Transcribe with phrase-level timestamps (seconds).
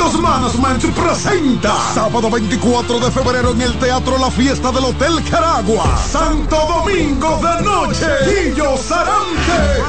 [0.00, 5.84] Santos Management presenta sábado 24 de febrero en el Teatro La Fiesta del Hotel Caragua.
[6.10, 8.06] Santo Domingo de Noche.
[8.24, 9.82] Guillo Sarante.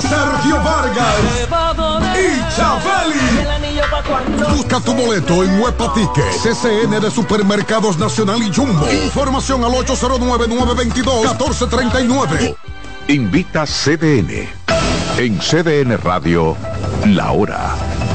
[0.00, 1.16] Sergio Vargas.
[2.16, 3.18] Y Chabeli.
[4.56, 6.24] Busca tu boleto en Huepa Ticket.
[6.40, 8.88] CCN de Supermercados Nacional y Jumbo.
[8.88, 12.54] Información al 809-922-1439.
[13.08, 14.48] Invita CDN.
[15.16, 16.56] En CDN Radio,
[17.04, 17.47] la hora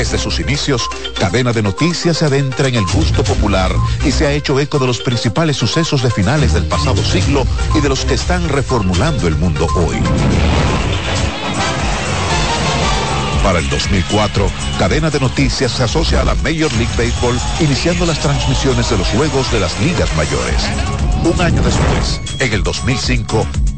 [0.00, 3.70] Desde sus inicios, Cadena de Noticias se adentra en el gusto popular
[4.02, 7.80] y se ha hecho eco de los principales sucesos de finales del pasado siglo y
[7.82, 9.98] de los que están reformulando el mundo hoy.
[13.42, 18.20] Para el 2004, Cadena de Noticias se asocia a la Major League Baseball, iniciando las
[18.20, 20.62] transmisiones de los juegos de las ligas mayores.
[21.24, 23.46] Un año después, en el 2005,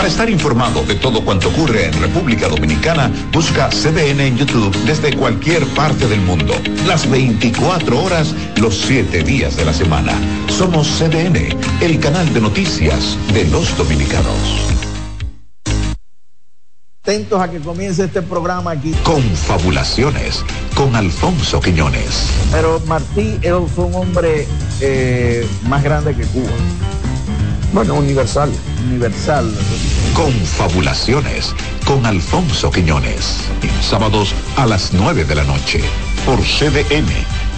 [0.00, 5.14] Para estar informado de todo cuanto ocurre en República Dominicana, busca CDN en YouTube desde
[5.14, 6.54] cualquier parte del mundo.
[6.86, 10.14] Las 24 horas, los 7 días de la semana.
[10.48, 14.38] Somos CDN, el canal de noticias de los dominicanos
[17.02, 18.92] atentos a que comience este programa aquí.
[19.02, 20.44] Confabulaciones
[20.76, 22.30] con Alfonso Quiñones.
[22.52, 23.38] Pero Martí
[23.74, 24.46] fue un hombre
[24.80, 26.52] eh, más grande que Cuba.
[27.72, 28.50] Bueno, universal.
[28.88, 29.48] Universal.
[30.14, 31.54] Confabulaciones
[31.86, 33.38] con Alfonso Quiñones.
[33.80, 35.80] Sábados a las 9 de la noche
[36.26, 37.08] por CDN,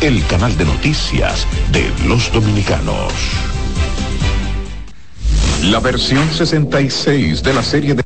[0.00, 3.12] el canal de noticias de los dominicanos.
[5.64, 8.01] La versión 66 de la serie de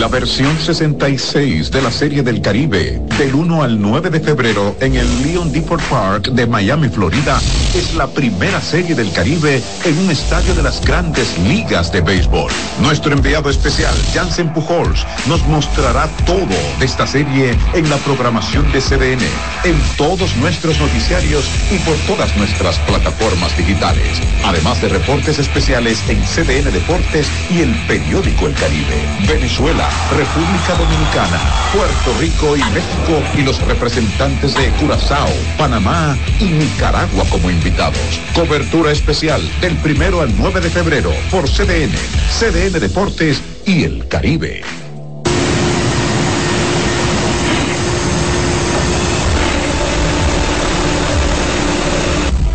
[0.00, 4.94] La versión 66 de la Serie del Caribe, del 1 al 9 de febrero en
[4.94, 7.38] el Leon Depot Park de Miami, Florida,
[7.74, 12.50] es la primera Serie del Caribe en un estadio de las grandes ligas de béisbol.
[12.80, 16.46] Nuestro enviado especial, Jansen Pujols, nos mostrará todo
[16.78, 19.20] de esta serie en la programación de CDN,
[19.64, 26.22] en todos nuestros noticiarios y por todas nuestras plataformas digitales, además de reportes especiales en
[26.22, 28.96] CDN Deportes y el periódico El Caribe.
[29.28, 31.38] Venezuela República Dominicana,
[31.72, 38.20] Puerto Rico y México y los representantes de Curazao, Panamá y Nicaragua como invitados.
[38.34, 41.92] Cobertura especial del primero al 9 de febrero por CDN,
[42.28, 44.62] CDN Deportes y el Caribe.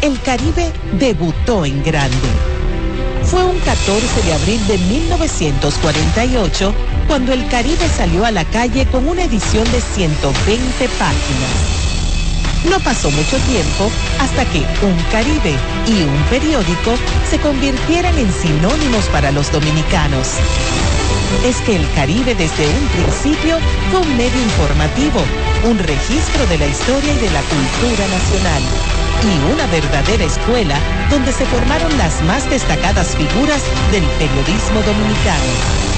[0.01, 2.15] El Caribe debutó en grande.
[3.23, 6.73] Fue un 14 de abril de 1948
[7.07, 11.75] cuando el Caribe salió a la calle con una edición de 120 páginas.
[12.69, 15.55] No pasó mucho tiempo hasta que un Caribe
[15.87, 16.95] y un periódico
[17.29, 20.39] se convirtieran en sinónimos para los dominicanos.
[21.45, 23.57] Es que el Caribe desde un principio
[23.91, 25.23] fue un medio informativo,
[25.63, 28.63] un registro de la historia y de la cultura nacional
[29.23, 30.77] y una verdadera escuela
[31.09, 35.51] donde se formaron las más destacadas figuras del periodismo dominicano.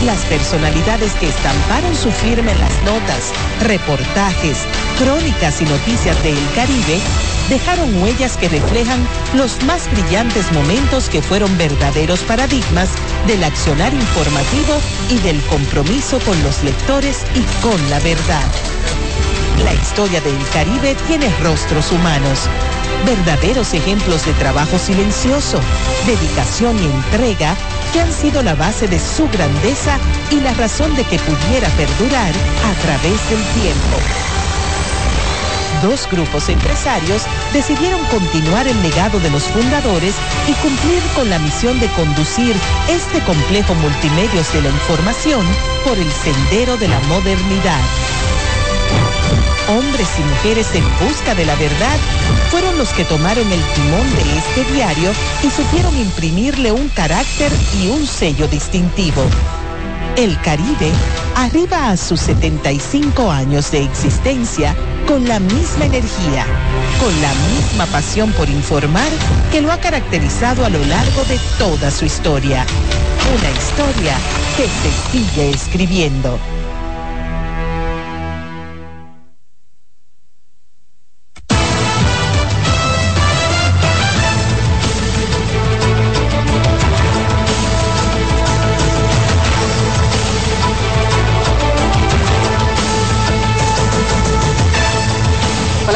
[0.06, 4.60] Las personalidades que estamparon su firma en las notas, reportajes,
[5.00, 7.00] crónicas y noticias de El Caribe
[7.50, 12.90] dejaron huellas que reflejan los más brillantes momentos que fueron verdaderos paradigmas
[13.26, 14.80] del accionar informativo
[15.10, 18.44] y del compromiso con los lectores y con la verdad.
[19.64, 22.48] La historia del Caribe tiene rostros humanos,
[23.06, 25.60] verdaderos ejemplos de trabajo silencioso,
[26.06, 27.56] dedicación y entrega
[27.92, 29.98] que han sido la base de su grandeza
[30.32, 34.27] y la razón de que pudiera perdurar a través del tiempo.
[35.82, 40.16] Dos grupos empresarios decidieron continuar el legado de los fundadores
[40.48, 42.56] y cumplir con la misión de conducir
[42.90, 45.46] este complejo multimedios de la información
[45.84, 47.82] por el sendero de la modernidad
[49.70, 51.98] hombres y mujeres en busca de la verdad,
[52.50, 55.12] fueron los que tomaron el timón de este diario
[55.44, 57.52] y supieron imprimirle un carácter
[57.82, 59.24] y un sello distintivo.
[60.18, 60.92] El Caribe
[61.36, 64.76] arriba a sus 75 años de existencia
[65.08, 66.44] con la misma energía,
[67.00, 69.10] con la misma pasión por informar
[69.52, 72.66] que lo ha caracterizado a lo largo de toda su historia.
[73.38, 74.18] Una historia
[74.58, 76.40] que se sigue escribiendo.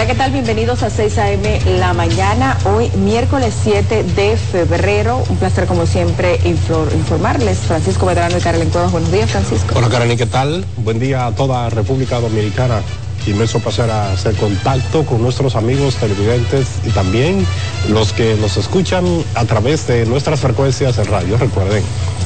[0.01, 1.61] Bienvenidos a 6 a.m.
[1.77, 5.23] la mañana, hoy miércoles 7 de febrero.
[5.29, 7.59] Un placer como siempre informarles.
[7.59, 9.75] Francisco Medrano y Karen Cuevas, buenos días Francisco.
[9.75, 10.65] Hola Karen, ¿qué tal?
[10.77, 12.81] Buen día a toda República Dominicana.
[13.27, 17.45] Inmenso a hacer contacto con nuestros amigos televidentes y también
[17.87, 19.05] los que nos escuchan
[19.35, 21.37] a través de nuestras frecuencias en radio.
[21.37, 21.83] Recuerden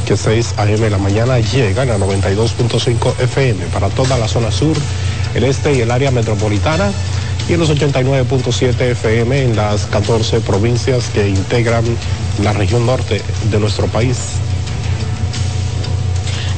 [0.07, 0.89] que 6 a.m.
[0.89, 4.77] la mañana llegan a 92.5 FM para toda la zona sur,
[5.33, 6.89] el este y el área metropolitana
[7.47, 11.83] y en los 89.7 FM en las 14 provincias que integran
[12.43, 13.21] la región norte
[13.51, 14.17] de nuestro país.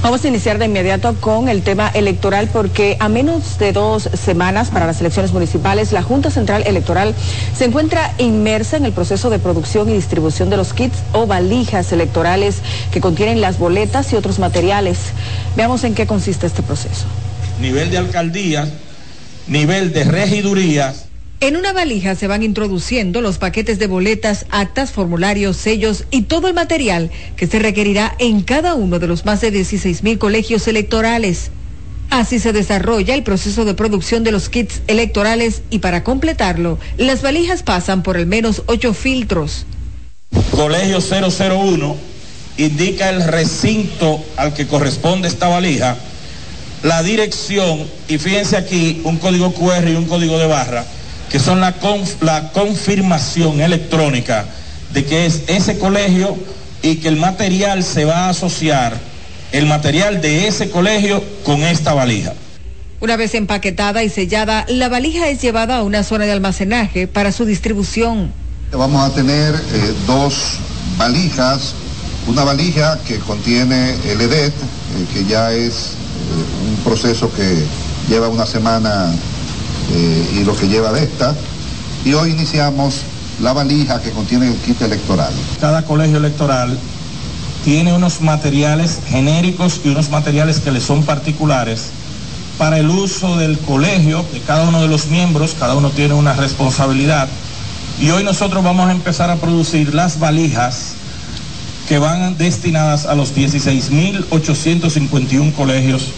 [0.03, 4.69] Vamos a iniciar de inmediato con el tema electoral porque a menos de dos semanas
[4.69, 7.13] para las elecciones municipales, la Junta Central Electoral
[7.53, 11.91] se encuentra inmersa en el proceso de producción y distribución de los kits o valijas
[11.91, 12.59] electorales
[12.91, 14.97] que contienen las boletas y otros materiales.
[15.57, 17.05] Veamos en qué consiste este proceso.
[17.59, 18.69] Nivel de alcaldía,
[19.47, 20.93] nivel de regiduría.
[21.39, 26.47] En una valija se van introduciendo los paquetes de boletas, actas, formularios, sellos y todo
[26.47, 30.67] el material que se requerirá en cada uno de los más de 16 mil colegios
[30.67, 31.51] electorales.
[32.09, 37.21] Así se desarrolla el proceso de producción de los kits electorales y para completarlo, las
[37.21, 39.65] valijas pasan por al menos ocho filtros.
[40.51, 41.95] Colegio 001
[42.57, 45.97] indica el recinto al que corresponde esta valija
[46.83, 50.85] la dirección y fíjense aquí un código QR y un código de barra
[51.29, 51.75] que son la,
[52.21, 54.45] la confirmación electrónica
[54.93, 56.37] de que es ese colegio
[56.81, 58.97] y que el material se va a asociar,
[59.51, 62.33] el material de ese colegio con esta valija.
[62.99, 67.31] Una vez empaquetada y sellada, la valija es llevada a una zona de almacenaje para
[67.31, 68.31] su distribución.
[68.71, 70.57] Vamos a tener eh, dos
[70.97, 71.73] valijas,
[72.27, 75.91] una valija que contiene el EDET, eh, que ya es
[76.67, 77.65] un proceso que
[78.09, 79.11] lleva una semana
[79.93, 81.35] eh, y lo que lleva de esta.
[82.05, 83.01] Y hoy iniciamos
[83.41, 85.31] la valija que contiene el kit electoral.
[85.59, 86.77] Cada colegio electoral
[87.63, 91.87] tiene unos materiales genéricos y unos materiales que le son particulares
[92.57, 96.33] para el uso del colegio, de cada uno de los miembros, cada uno tiene una
[96.33, 97.27] responsabilidad.
[97.99, 100.96] Y hoy nosotros vamos a empezar a producir las valijas
[101.87, 106.11] que van destinadas a los 16.851 colegios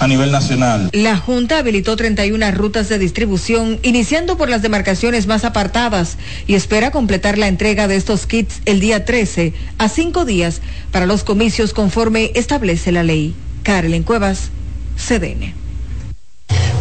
[0.00, 0.90] a nivel nacional.
[0.92, 6.90] La Junta habilitó 31 rutas de distribución, iniciando por las demarcaciones más apartadas, y espera
[6.90, 10.60] completar la entrega de estos kits el día 13 a cinco días
[10.90, 13.36] para los comicios conforme establece la ley.
[13.62, 14.50] Carlen Cuevas,
[14.96, 15.54] CDN.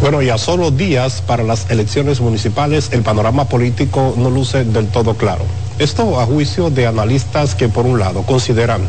[0.02, 4.88] Bueno, y a solo días para las elecciones municipales, el panorama político no luce del
[4.88, 5.46] todo claro.
[5.80, 8.88] Esto a juicio de analistas que por un lado consideran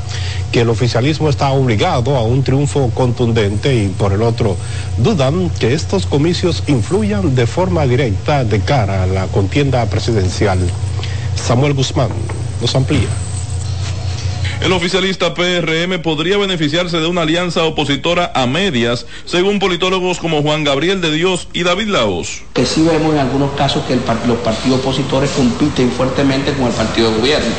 [0.51, 4.57] que el oficialismo está obligado a un triunfo contundente y por el otro
[4.99, 10.59] dudan que estos comicios influyan de forma directa de cara a la contienda presidencial.
[11.35, 12.11] Samuel Guzmán
[12.61, 13.09] nos amplía.
[14.63, 20.63] El oficialista PRM podría beneficiarse de una alianza opositora a medias, según politólogos como Juan
[20.63, 22.43] Gabriel de Dios y David Laos.
[22.55, 26.73] Que sí vemos en algunos casos que el, los partidos opositores compiten fuertemente con el
[26.75, 27.51] partido de gobierno.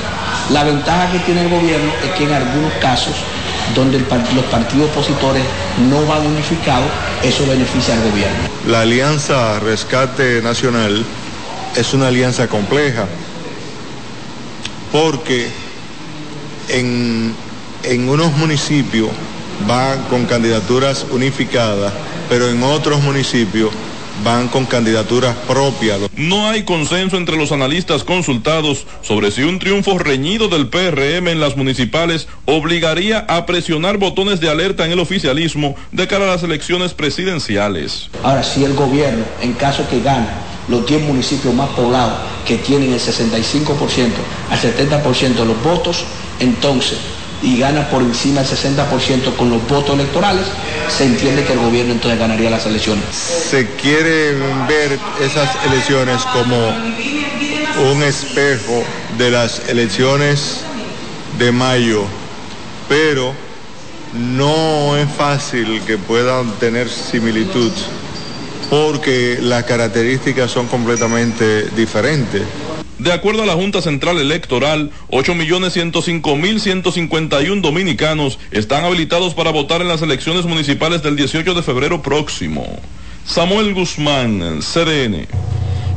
[0.52, 3.16] La ventaja que tiene el gobierno es que en algunos casos
[3.76, 5.44] donde el, los partidos opositores
[5.90, 6.88] no van unificados,
[7.22, 8.38] eso beneficia al gobierno.
[8.70, 11.04] La alianza Rescate Nacional
[11.76, 13.08] es una alianza compleja
[14.94, 15.63] porque
[16.70, 17.34] en,
[17.84, 19.10] en unos municipios
[19.68, 21.94] van con candidaturas unificadas,
[22.30, 23.72] pero en otros municipios
[24.24, 26.00] van con candidaturas propias.
[26.16, 31.40] No hay consenso entre los analistas consultados sobre si un triunfo reñido del PRM en
[31.40, 36.44] las municipales obligaría a presionar botones de alerta en el oficialismo de cara a las
[36.44, 38.10] elecciones presidenciales.
[38.24, 40.28] Ahora, si el gobierno, en caso que gane,
[40.68, 42.14] los 10 municipios más poblados
[42.48, 44.12] que tienen el 65%
[44.50, 46.06] al 70% de los votos,
[46.40, 46.98] entonces,
[47.42, 50.46] y gana por encima del 60% con los votos electorales,
[50.90, 53.04] se entiende que el gobierno entonces ganaría las elecciones.
[53.16, 54.34] Se quiere
[54.68, 56.58] ver esas elecciones como
[57.92, 58.84] un espejo
[59.18, 60.62] de las elecciones
[61.38, 62.04] de mayo,
[62.88, 63.34] pero
[64.14, 67.72] no es fácil que puedan tener similitud
[68.74, 72.42] porque las características son completamente diferentes.
[72.98, 80.02] De acuerdo a la Junta Central Electoral, 8.105.151 dominicanos están habilitados para votar en las
[80.02, 82.80] elecciones municipales del 18 de febrero próximo.
[83.28, 85.28] Samuel Guzmán, CDN.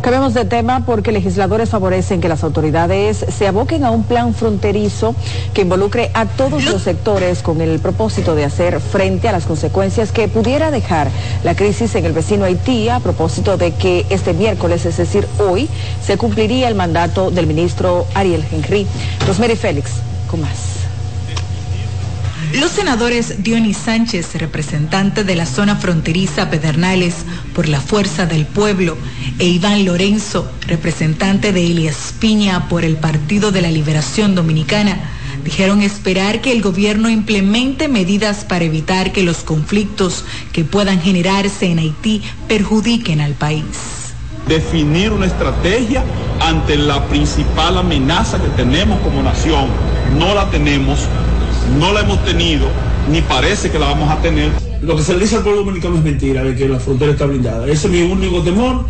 [0.06, 5.16] Cambiamos de tema porque legisladores favorecen que las autoridades se aboquen a un plan fronterizo
[5.52, 10.12] que involucre a todos los sectores con el propósito de hacer frente a las consecuencias
[10.12, 11.10] que pudiera dejar
[11.42, 15.68] la crisis en el vecino Haití a propósito de que este miércoles, es decir, hoy,
[16.00, 18.86] se cumpliría el mandato del ministro Ariel Henry.
[19.26, 19.90] Rosemary Félix,
[20.30, 20.75] con más.
[22.54, 27.14] Los senadores Dionis Sánchez, representante de la zona fronteriza Pedernales
[27.54, 28.96] por la Fuerza del Pueblo,
[29.38, 34.98] e Iván Lorenzo, representante de Elias Piña por el Partido de la Liberación Dominicana,
[35.44, 41.66] dijeron esperar que el gobierno implemente medidas para evitar que los conflictos que puedan generarse
[41.66, 43.64] en Haití perjudiquen al país.
[44.48, 46.04] Definir una estrategia
[46.40, 49.68] ante la principal amenaza que tenemos como nación.
[50.16, 51.00] No la tenemos
[51.78, 52.68] no la hemos tenido,
[53.10, 54.50] ni parece que la vamos a tener.
[54.82, 57.26] Lo que se le dice al pueblo dominicano es mentira, de que la frontera está
[57.26, 57.66] blindada.
[57.66, 58.86] Ese es mi único temor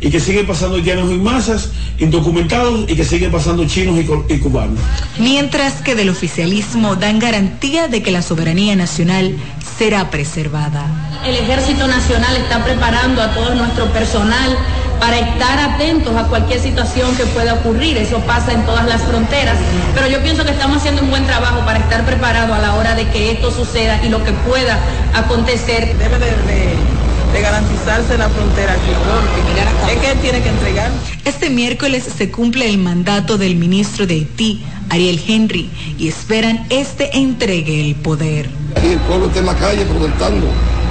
[0.00, 4.38] y que siguen pasando llanos y masas, indocumentados y que siguen pasando chinos y, y,
[4.38, 4.78] cubanos.
[5.18, 9.36] Mientras que del oficialismo dan garantía de que la soberanía nacional
[9.78, 10.86] será preservada.
[11.26, 14.56] El Ejército Nacional está preparando a todo nuestro personal
[15.00, 17.96] para estar atentos a cualquier situación que pueda ocurrir.
[17.96, 19.56] Eso pasa en todas las fronteras.
[19.94, 22.94] Pero yo pienso que estamos haciendo un buen trabajo para estar preparados a la hora
[22.94, 24.78] de que esto suceda y lo que pueda
[25.14, 25.96] acontecer.
[25.96, 30.90] Debe de, garantizarse la frontera aquí, porque es que él tiene que entregar.
[31.24, 37.16] Este miércoles se cumple el mandato del ministro de Haití, Ariel Henry, y esperan este
[37.16, 38.50] entregue el poder.
[38.84, 40.48] Y el pueblo está en la calle protestando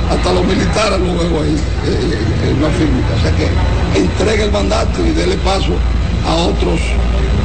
[0.09, 2.99] hasta los militares luego ahí eh, en la firma.
[3.17, 3.47] O sea que
[3.99, 5.73] entregue el mandato y déle paso
[6.25, 6.79] a otros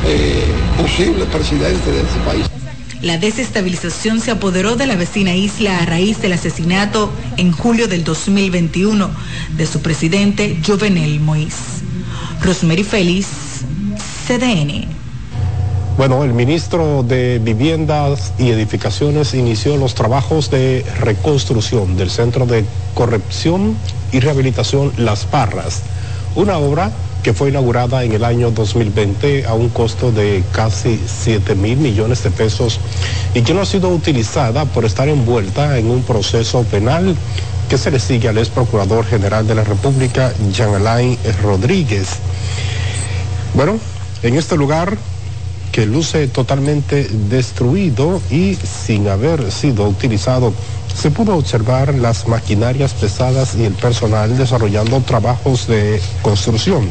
[0.06, 0.44] eh,
[0.76, 2.46] posibles presidentes de ese país.
[3.02, 8.02] La desestabilización se apoderó de la vecina isla a raíz del asesinato en julio del
[8.02, 9.10] 2021
[9.56, 11.82] de su presidente Jovenel Moïse.
[12.40, 13.26] Rosemary Félix,
[14.26, 14.93] CDN.
[15.96, 22.64] Bueno, el ministro de Viviendas y Edificaciones inició los trabajos de reconstrucción del Centro de
[22.94, 23.76] Corrección
[24.10, 25.82] y Rehabilitación Las Parras,
[26.34, 26.90] una obra
[27.22, 32.24] que fue inaugurada en el año 2020 a un costo de casi 7 mil millones
[32.24, 32.80] de pesos
[33.32, 37.14] y que no ha sido utilizada por estar envuelta en un proceso penal
[37.68, 42.08] que se le sigue al ex procurador general de la República, Jean Alain Rodríguez.
[43.54, 43.78] Bueno,
[44.24, 44.98] en este lugar
[45.74, 50.52] que luce totalmente destruido y sin haber sido utilizado,
[50.94, 56.86] se pudo observar las maquinarias pesadas y el personal desarrollando trabajos de construcción.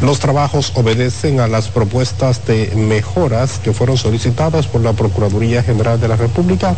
[0.00, 6.00] Los trabajos obedecen a las propuestas de mejoras que fueron solicitadas por la Procuraduría General
[6.00, 6.76] de la República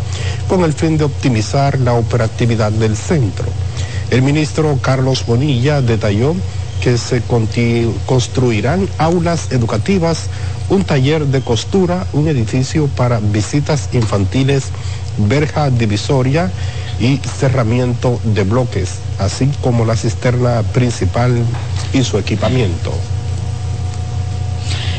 [0.49, 3.45] con el fin de optimizar la operatividad del centro.
[4.11, 6.35] El ministro Carlos Bonilla detalló
[6.83, 7.23] que se
[8.07, 10.27] construirán aulas educativas,
[10.69, 14.65] un taller de costura, un edificio para visitas infantiles,
[15.19, 16.51] verja divisoria
[17.01, 21.45] y cerramiento de bloques, así como la cisterna principal
[21.93, 22.93] y su equipamiento.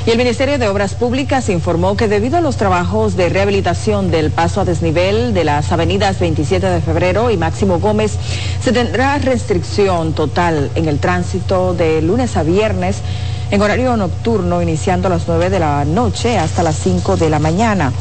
[0.06, 4.32] Y el Ministerio de Obras Públicas informó que debido a los trabajos de rehabilitación del
[4.32, 8.18] paso a desnivel de las avenidas 27 de febrero y Máximo Gómez,
[8.62, 12.98] se tendrá restricción total en el tránsito de lunes a viernes
[13.52, 17.40] en horario nocturno, iniciando a las 9 de la noche hasta las 5 de la
[17.40, 17.92] mañana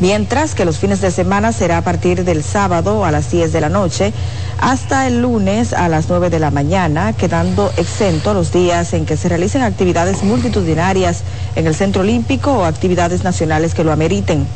[0.00, 3.60] mientras que los fines de semana será a partir del sábado a las 10 de
[3.60, 4.12] la noche
[4.60, 9.16] hasta el lunes a las 9 de la mañana, quedando exento los días en que
[9.16, 11.22] se realicen actividades multitudinarias
[11.54, 14.46] en el Centro Olímpico o actividades nacionales que lo ameriten.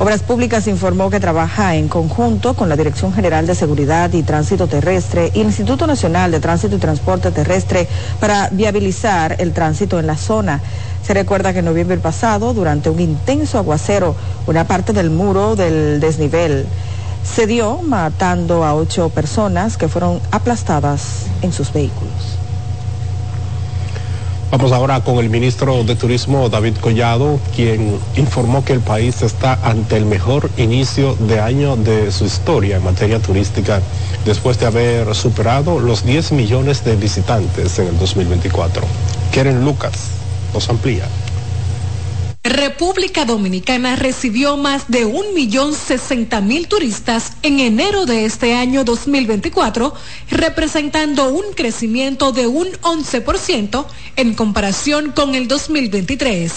[0.00, 4.66] Obras Públicas informó que trabaja en conjunto con la Dirección General de Seguridad y Tránsito
[4.66, 7.86] Terrestre y el Instituto Nacional de Tránsito y Transporte Terrestre
[8.18, 10.62] para viabilizar el tránsito en la zona.
[11.02, 14.16] Se recuerda que en noviembre pasado, durante un intenso aguacero,
[14.46, 16.64] una parte del muro del desnivel
[17.22, 22.19] se dio matando a ocho personas que fueron aplastadas en sus vehículos.
[24.50, 29.56] Vamos ahora con el ministro de Turismo, David Collado, quien informó que el país está
[29.62, 33.80] ante el mejor inicio de año de su historia en materia turística,
[34.24, 38.82] después de haber superado los 10 millones de visitantes en el 2024.
[39.30, 40.08] Keren Lucas
[40.52, 41.04] nos amplía.
[42.42, 48.82] República Dominicana recibió más de un millón sesenta mil turistas en enero de este año
[48.82, 49.92] 2024,
[50.30, 53.84] representando un crecimiento de un 11%
[54.16, 56.52] en comparación con el 2023.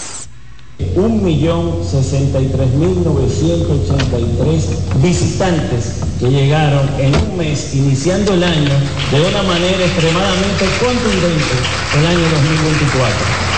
[0.95, 4.69] Un millón sesenta y tres mil novecientos ochenta y tres
[5.03, 8.71] visitantes que llegaron en un mes, iniciando el año
[9.11, 11.55] de una manera extremadamente contundente
[11.97, 13.52] el año 2024.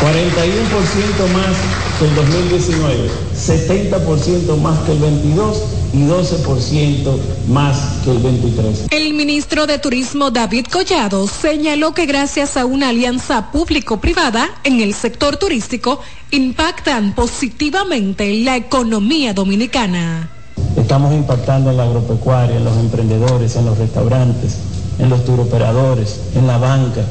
[0.00, 1.56] 41% más
[1.98, 8.86] que el 2019, 70% más que el 22 y 12% más que el 23.
[8.90, 14.94] El ministro de Turismo David Collado señaló que gracias a una alianza público-privada en el
[14.94, 16.00] sector turístico
[16.30, 20.30] impactan positivamente la economía dominicana.
[20.76, 24.58] Estamos impactando en la agropecuaria, en los emprendedores, en los restaurantes,
[24.98, 27.04] en los turoperadores, en la banca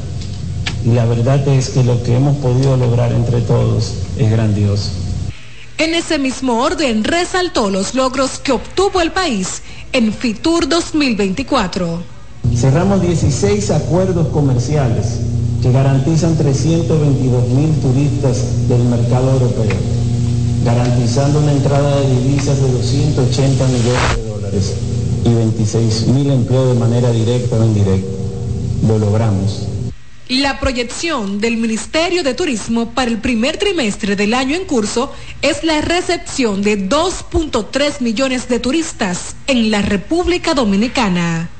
[0.84, 4.90] y la verdad es que lo que hemos podido lograr entre todos es grandioso.
[5.78, 12.02] En ese mismo orden resaltó los logros que obtuvo el país en FITUR 2024.
[12.54, 15.20] Cerramos 16 acuerdos comerciales
[15.62, 19.76] que garantizan 322 mil turistas del mercado europeo,
[20.64, 24.74] garantizando una entrada de divisas de 280 millones de dólares
[25.24, 28.08] y 26 mil empleos de manera directa o indirecta.
[28.86, 29.71] Lo logramos.
[30.40, 35.62] La proyección del Ministerio de Turismo para el primer trimestre del año en curso es
[35.62, 41.50] la recepción de 2.3 millones de turistas en la República Dominicana.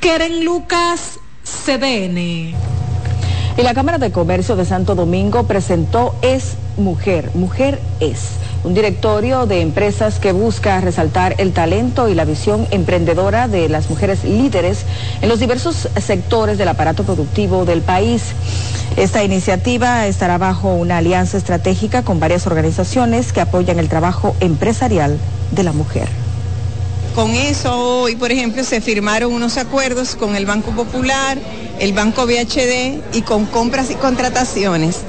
[0.00, 2.18] Keren Lucas, CDN.
[2.18, 8.18] Y la Cámara de Comercio de Santo Domingo presentó Es Mujer, Mujer es
[8.66, 13.88] un directorio de empresas que busca resaltar el talento y la visión emprendedora de las
[13.88, 14.80] mujeres líderes
[15.22, 18.22] en los diversos sectores del aparato productivo del país.
[18.96, 25.16] Esta iniciativa estará bajo una alianza estratégica con varias organizaciones que apoyan el trabajo empresarial
[25.52, 26.08] de la mujer.
[27.14, 31.38] Con eso hoy, por ejemplo, se firmaron unos acuerdos con el Banco Popular,
[31.78, 35.02] el Banco BHD y con compras y contrataciones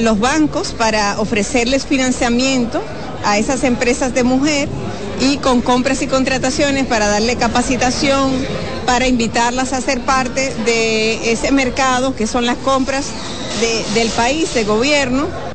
[0.00, 2.82] los bancos para ofrecerles financiamiento
[3.24, 4.68] a esas empresas de mujer
[5.20, 8.32] y con compras y contrataciones para darle capacitación,
[8.86, 13.06] para invitarlas a ser parte de ese mercado que son las compras
[13.94, 15.49] del país, de gobierno.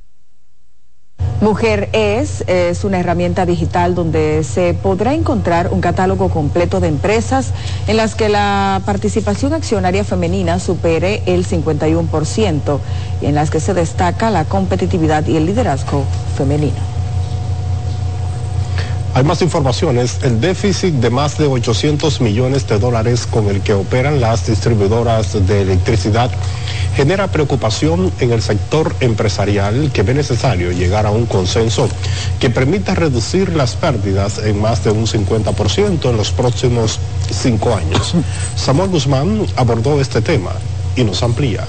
[1.42, 7.52] Mujer es, es una herramienta digital donde se podrá encontrar un catálogo completo de empresas
[7.88, 12.80] en las que la participación accionaria femenina supere el 51%
[13.22, 16.06] y en las que se destaca la competitividad y el liderazgo
[16.38, 16.95] femenino.
[19.16, 20.20] Hay más informaciones.
[20.24, 25.48] El déficit de más de 800 millones de dólares con el que operan las distribuidoras
[25.48, 26.30] de electricidad
[26.98, 31.88] genera preocupación en el sector empresarial que ve necesario llegar a un consenso
[32.42, 37.00] que permita reducir las pérdidas en más de un 50% en los próximos
[37.32, 38.16] cinco años.
[38.58, 40.52] Samuel Guzmán abordó este tema
[40.98, 41.66] y nos amplía.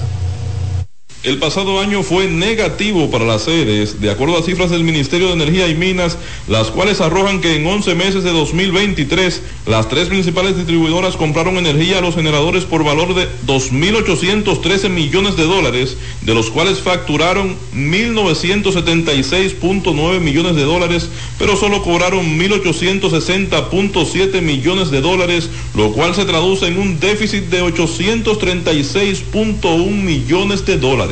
[1.23, 5.33] El pasado año fue negativo para las sedes, de acuerdo a cifras del Ministerio de
[5.33, 6.15] Energía y Minas,
[6.47, 11.97] las cuales arrojan que en 11 meses de 2023 las tres principales distribuidoras compraron energía
[11.97, 20.19] a los generadores por valor de 2.813 millones de dólares, de los cuales facturaron 1.976.9
[20.19, 26.77] millones de dólares, pero solo cobraron 1.860.7 millones de dólares, lo cual se traduce en
[26.77, 31.07] un déficit de 836.1 millones de dólares.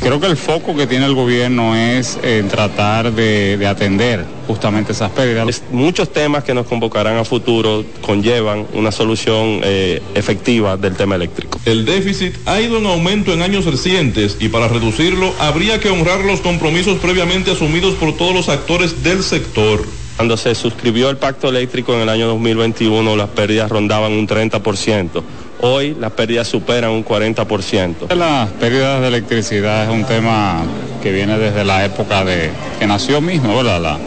[0.00, 5.10] Creo que el foco que tiene el gobierno es en tratar de, atender justamente esas
[5.10, 5.62] pérdidas.
[5.72, 11.58] muchos temas que nos convocarán a futuro conllevan una solución eh, efectiva del tema eléctrico.
[11.64, 16.20] El déficit ha ido en aumento en años recientes y para reducirlo habría que honrar
[16.20, 19.84] los compromisos previamente asumidos por todos los actores del sector.
[20.16, 25.22] Cuando se suscribió el pacto eléctrico en el año 2021, las pérdidas rondaban un 30%.
[25.60, 28.14] Hoy las pérdidas superan un 40%.
[28.14, 30.62] Las pérdidas de electricidad es un tema
[31.02, 33.98] que viene desde la época de que nació mismo, ¿verdad?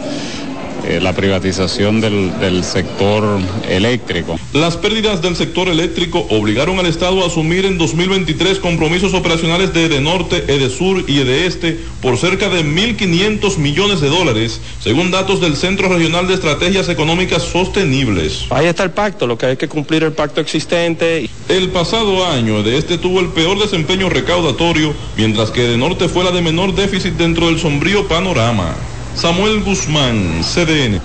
[0.84, 3.38] Eh, la privatización del, sector
[3.68, 4.38] eléctrico.
[4.52, 9.86] Las pérdidas del sector eléctrico obligaron al Estado a asumir en 2023 compromisos operacionales de
[9.86, 15.88] Edenorte, Edesur y Edeeste por cerca de 1.500 millones de dólares, según datos del Centro
[15.88, 18.46] Regional de Estrategias Económicas Sostenibles.
[18.50, 21.28] Ahí está el pacto, lo que hay que cumplir el pacto existente.
[21.48, 26.42] El pasado año Edeeste tuvo el peor desempeño recaudatorio, mientras que Edenorte fue la de
[26.42, 28.74] menor déficit dentro del sombrío panorama.
[29.20, 30.98] Samuel Guzmán, CDN.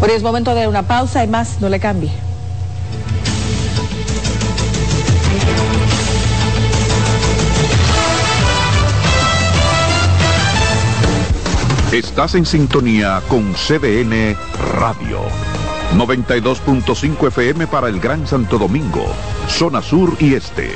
[0.00, 2.10] Por es momento de una pausa y más, no le cambie.
[11.92, 14.36] Estás en sintonía con CDN
[14.74, 15.20] Radio.
[15.96, 19.06] 92.5 FM para el Gran Santo Domingo,
[19.46, 20.72] zona sur y este.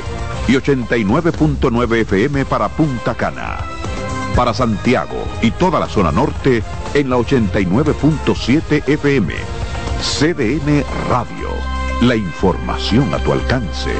[0.46, 3.74] Y 89.9 FM para Punta Cana
[4.34, 6.62] para Santiago y toda la zona norte
[6.94, 9.34] en la 89.7 FM.
[10.00, 11.48] CDN Radio.
[12.02, 13.92] La información a tu alcance.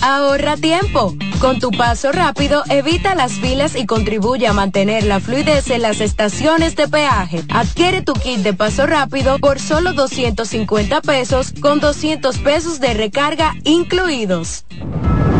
[0.00, 1.14] Ahorra tiempo.
[1.40, 6.00] Con tu paso rápido, evita las filas y contribuye a mantener la fluidez en las
[6.00, 7.42] estaciones de peaje.
[7.50, 13.54] Adquiere tu kit de paso rápido por solo 250 pesos con 200 pesos de recarga
[13.64, 14.64] incluidos.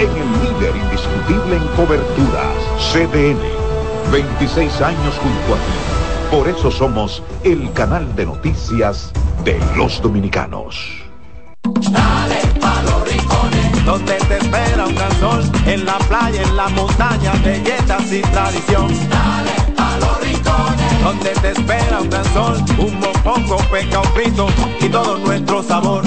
[0.00, 2.56] en el líder indiscutible en coberturas,
[2.90, 3.38] CDN.
[4.10, 6.30] 26 años junto a ti.
[6.30, 9.12] Por eso somos el canal de noticias
[9.44, 11.04] de los dominicanos.
[11.90, 16.68] Dale pa los rincones, donde te espera un gran sol, en la playa, en la
[16.70, 18.88] montaña, belletas y tradición.
[19.10, 24.46] Dale pa los rincones, donde te espera un gran sol, un mopongo, peca, un pito
[24.80, 26.04] y todo nuestro sabor.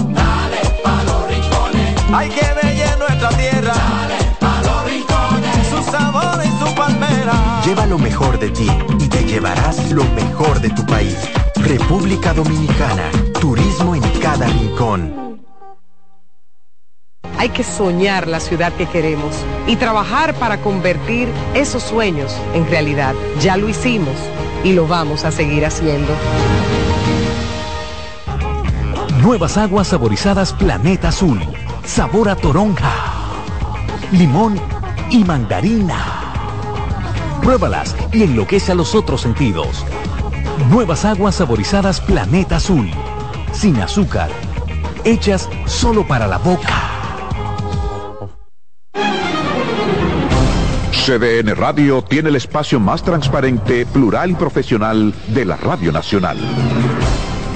[2.13, 2.63] Hay que ver
[2.97, 3.73] nuestra tierra.
[3.73, 7.62] Dale pa los rincones, su sabor y su palmera.
[7.65, 8.67] Lleva lo mejor de ti
[8.99, 11.17] y te llevarás lo mejor de tu país.
[11.56, 15.23] República Dominicana, turismo en cada rincón.
[17.38, 19.36] Hay que soñar la ciudad que queremos
[19.67, 23.15] y trabajar para convertir esos sueños en realidad.
[23.41, 24.15] Ya lo hicimos
[24.63, 26.13] y lo vamos a seguir haciendo.
[29.21, 31.39] Nuevas aguas saborizadas Planeta Azul.
[31.86, 32.91] Sabor a toronja,
[34.12, 34.60] limón
[35.10, 35.98] y mandarina.
[37.41, 39.86] Pruébalas y enloquece a los otros sentidos.
[40.69, 42.89] Nuevas aguas saborizadas Planeta Azul.
[43.52, 44.30] Sin azúcar.
[45.04, 46.93] Hechas solo para la boca.
[51.06, 56.38] CDN Radio tiene el espacio más transparente, plural y profesional de la Radio Nacional.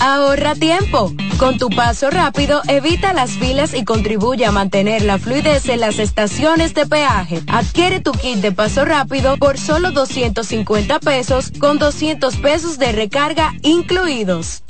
[0.00, 1.12] Ahorra tiempo.
[1.38, 5.98] Con tu paso rápido, evita las filas y contribuye a mantener la fluidez en las
[5.98, 7.42] estaciones de peaje.
[7.48, 13.52] Adquiere tu kit de paso rápido por solo 250 pesos con 200 pesos de recarga
[13.62, 14.62] incluidos.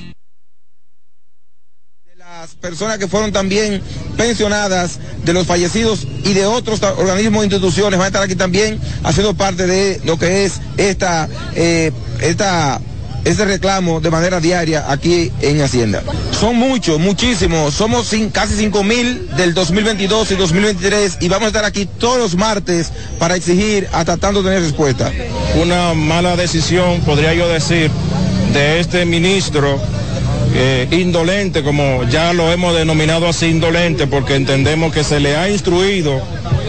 [2.17, 3.83] Las personas que fueron también
[4.17, 8.81] pensionadas de los fallecidos y de otros organismos e instituciones van a estar aquí también
[9.03, 12.81] haciendo parte de lo que es esta, eh, esta
[13.25, 16.03] ese reclamo de manera diaria aquí en Hacienda.
[16.39, 21.65] Son muchos, muchísimos, somos casi 5 mil del 2022 y 2023 y vamos a estar
[21.65, 25.11] aquí todos los martes para exigir hasta tanto tener respuesta.
[25.61, 27.91] Una mala decisión, podría yo decir,
[28.53, 29.81] de este ministro
[30.55, 35.49] eh, indolente, como ya lo hemos denominado así indolente, porque entendemos que se le ha
[35.49, 36.21] instruido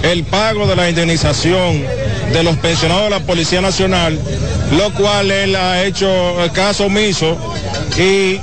[0.03, 1.83] el pago de la indemnización
[2.31, 4.19] de los pensionados de la Policía Nacional,
[4.77, 6.07] lo cual él ha hecho
[6.53, 7.37] caso omiso
[7.97, 8.39] y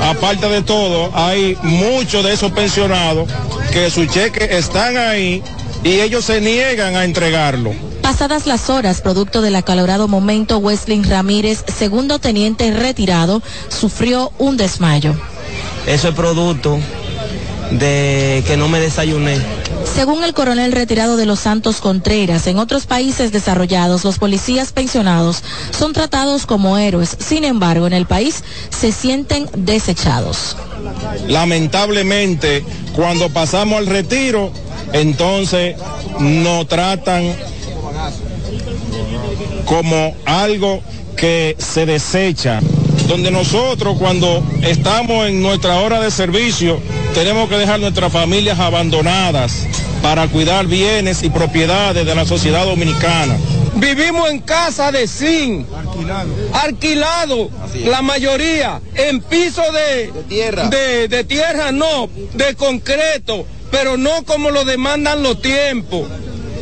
[0.00, 3.28] aparte de todo, hay muchos de esos pensionados
[3.72, 5.42] que sus cheques están ahí
[5.84, 7.72] y ellos se niegan a entregarlo.
[8.02, 15.14] Pasadas las horas, producto del acalorado momento, Wesley Ramírez, segundo teniente retirado, sufrió un desmayo.
[15.86, 16.78] Eso es producto
[17.70, 19.40] de que no me desayuné.
[19.84, 25.42] Según el coronel retirado de Los Santos Contreras, en otros países desarrollados los policías pensionados
[25.76, 27.16] son tratados como héroes.
[27.18, 30.56] Sin embargo, en el país se sienten desechados.
[31.28, 32.64] Lamentablemente,
[32.94, 34.52] cuando pasamos al retiro,
[34.92, 35.76] entonces
[36.18, 37.34] nos tratan
[39.66, 40.82] como algo
[41.16, 42.60] que se desecha
[43.06, 46.80] donde nosotros cuando estamos en nuestra hora de servicio
[47.14, 49.66] tenemos que dejar nuestras familias abandonadas
[50.02, 53.36] para cuidar bienes y propiedades de la sociedad dominicana.
[53.74, 55.66] Vivimos en casa de zinc,
[56.52, 57.50] alquilado,
[57.84, 60.68] la mayoría, en piso de, tierra.
[60.68, 66.08] De, de tierra no, de concreto, pero no como lo demandan los tiempos.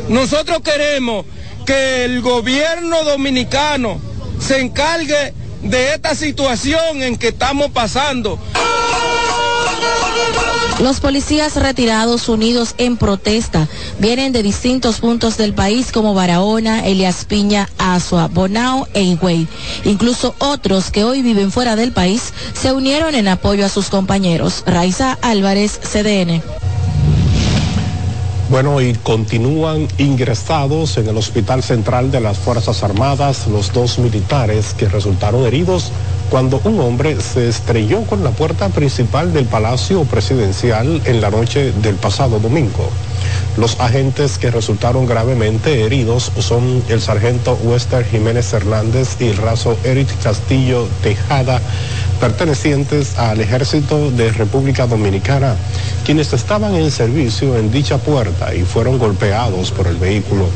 [0.09, 1.25] Nosotros queremos
[1.67, 4.01] que el gobierno dominicano
[4.39, 8.39] se encargue de esta situación en que estamos pasando.
[10.81, 13.69] Los policías retirados unidos en protesta
[13.99, 19.47] vienen de distintos puntos del país como Barahona, Elias Piña, Asua, Bonao e Higüey.
[19.85, 24.63] Incluso otros que hoy viven fuera del país se unieron en apoyo a sus compañeros.
[24.67, 26.43] Raiza Álvarez, CDN.
[28.51, 34.75] Bueno, y continúan ingresados en el Hospital Central de las Fuerzas Armadas los dos militares
[34.77, 35.93] que resultaron heridos
[36.31, 41.71] cuando un hombre se estrelló con la puerta principal del Palacio Presidencial en la noche
[41.71, 42.91] del pasado domingo.
[43.57, 49.77] Los agentes que resultaron gravemente heridos son el sargento Wester Jiménez Hernández y el raso
[49.85, 51.61] Eric Castillo Tejada,
[52.21, 55.57] pertenecientes al Ejército de República Dominicana,
[56.05, 60.47] quienes estaban en servicio en dicha puerta y fueron golpeados por el vehículo.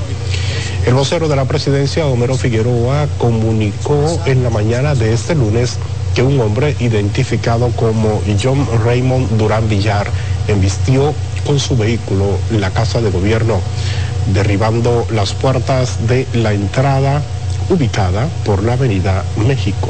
[0.87, 5.79] El vocero de la presidencia, Homero Figueroa, comunicó en la mañana de este lunes
[6.15, 10.07] que un hombre identificado como John Raymond Durán Villar
[10.47, 11.15] embistió
[11.47, 13.61] con su vehículo la casa de gobierno,
[14.35, 17.23] derribando las puertas de la entrada
[17.71, 19.89] ubicada por la avenida México.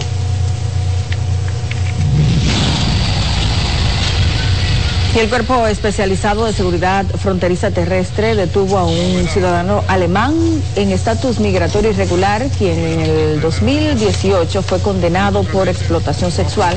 [5.15, 10.35] Y el Cuerpo Especializado de Seguridad Fronteriza Terrestre detuvo a un ciudadano alemán
[10.75, 16.77] en estatus migratorio irregular, quien en el 2018 fue condenado por explotación sexual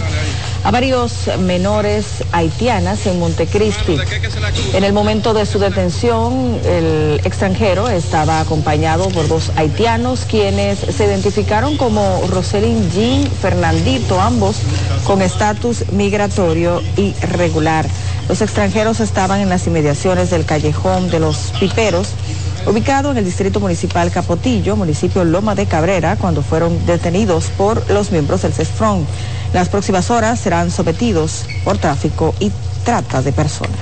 [0.63, 3.97] a varios menores haitianas en Montecristi.
[4.73, 11.05] En el momento de su detención, el extranjero estaba acompañado por dos haitianos, quienes se
[11.05, 14.57] identificaron como Roselyn Jean Fernandito, ambos
[15.05, 17.87] con estatus migratorio irregular.
[18.29, 22.09] Los extranjeros estaban en las inmediaciones del callejón de los Piperos
[22.65, 28.11] ubicado en el distrito municipal Capotillo, municipio Loma de Cabrera, cuando fueron detenidos por los
[28.11, 29.07] miembros del CESFRON.
[29.53, 32.51] Las próximas horas serán sometidos por tráfico y
[32.83, 33.79] trata de personas.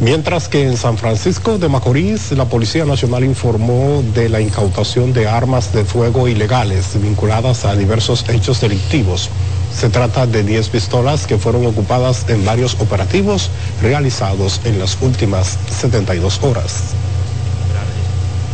[0.00, 5.28] Mientras que en San Francisco de Macorís, la Policía Nacional informó de la incautación de
[5.28, 9.30] armas de fuego ilegales vinculadas a diversos hechos delictivos.
[9.74, 13.50] Se trata de 10 pistolas que fueron ocupadas en varios operativos
[13.82, 16.94] realizados en las últimas 72 horas.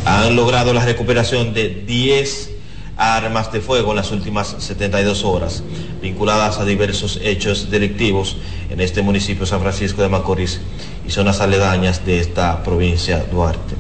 [0.07, 2.51] Han logrado la recuperación de 10
[2.97, 5.63] armas de fuego en las últimas 72 horas,
[6.01, 8.39] vinculadas a diversos hechos delictivos
[8.71, 10.61] en este municipio San Francisco de Macorís
[11.07, 13.75] y zonas aledañas de esta provincia Duarte.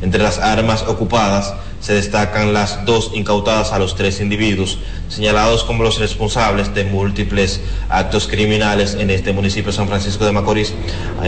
[0.00, 5.82] Entre las armas ocupadas se destacan las dos incautadas a los tres individuos, señalados como
[5.82, 10.74] los responsables de múltiples actos criminales en este municipio San Francisco de Macorís,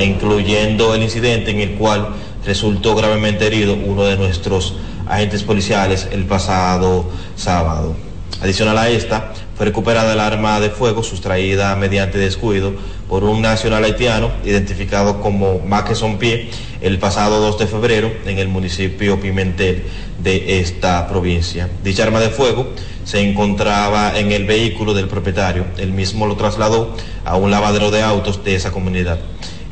[0.03, 2.09] incluyendo el incidente en el cual
[2.45, 4.75] resultó gravemente herido uno de nuestros
[5.07, 7.95] agentes policiales el pasado sábado.
[8.41, 12.75] Adicional a esta, fue recuperada el arma de fuego sustraída mediante descuido
[13.09, 18.49] por un nacional haitiano identificado como Maqueson Pie el pasado 2 de febrero en el
[18.49, 19.85] municipio Pimentel
[20.23, 21.69] de esta provincia.
[21.83, 22.69] Dicha arma de fuego
[23.05, 25.65] se encontraba en el vehículo del propietario.
[25.79, 26.95] El mismo lo trasladó
[27.25, 29.19] a un lavadero de autos de esa comunidad.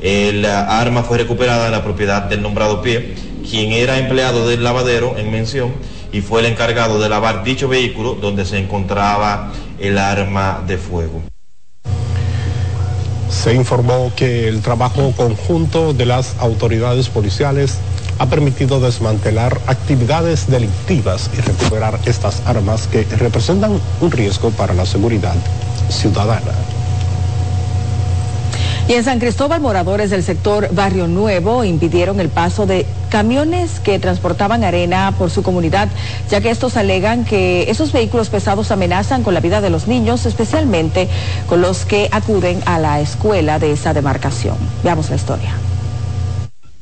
[0.01, 3.15] El arma fue recuperada en la propiedad del nombrado Pie,
[3.49, 5.73] quien era empleado del lavadero en mención
[6.13, 11.23] y fue el encargado de lavar dicho vehículo donde se encontraba el arma de fuego.
[13.43, 17.77] Se informó que el trabajo conjunto de las autoridades policiales
[18.19, 24.87] ha permitido desmantelar actividades delictivas y recuperar estas armas que representan un riesgo para la
[24.87, 25.37] seguridad
[25.91, 26.76] ciudadana.
[28.89, 33.99] Y en San Cristóbal, moradores del sector Barrio Nuevo impidieron el paso de camiones que
[33.99, 35.89] transportaban arena por su comunidad,
[36.31, 40.25] ya que estos alegan que esos vehículos pesados amenazan con la vida de los niños,
[40.25, 41.09] especialmente
[41.49, 44.57] con los que acuden a la escuela de esa demarcación.
[44.85, 45.53] Veamos la historia.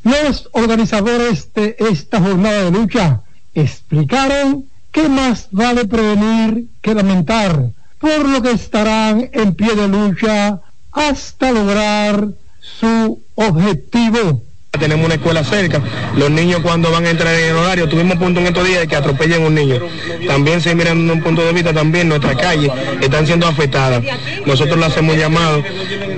[0.02, 3.22] Los organizadores de esta jornada de lucha
[3.54, 10.60] explicaron que más vale prevenir que lamentar, por lo que estarán en pie de lucha
[10.94, 12.28] hasta lograr
[12.60, 14.42] su objetivo.
[14.78, 15.80] Tenemos una escuela cerca.
[16.16, 18.88] Los niños cuando van a entrar en el horario, tuvimos punto en estos días de
[18.88, 19.80] que atropellen un niño.
[20.26, 24.02] También se miran un punto de vista, también nuestras calles están siendo afectadas.
[24.46, 25.62] Nosotros le hacemos llamado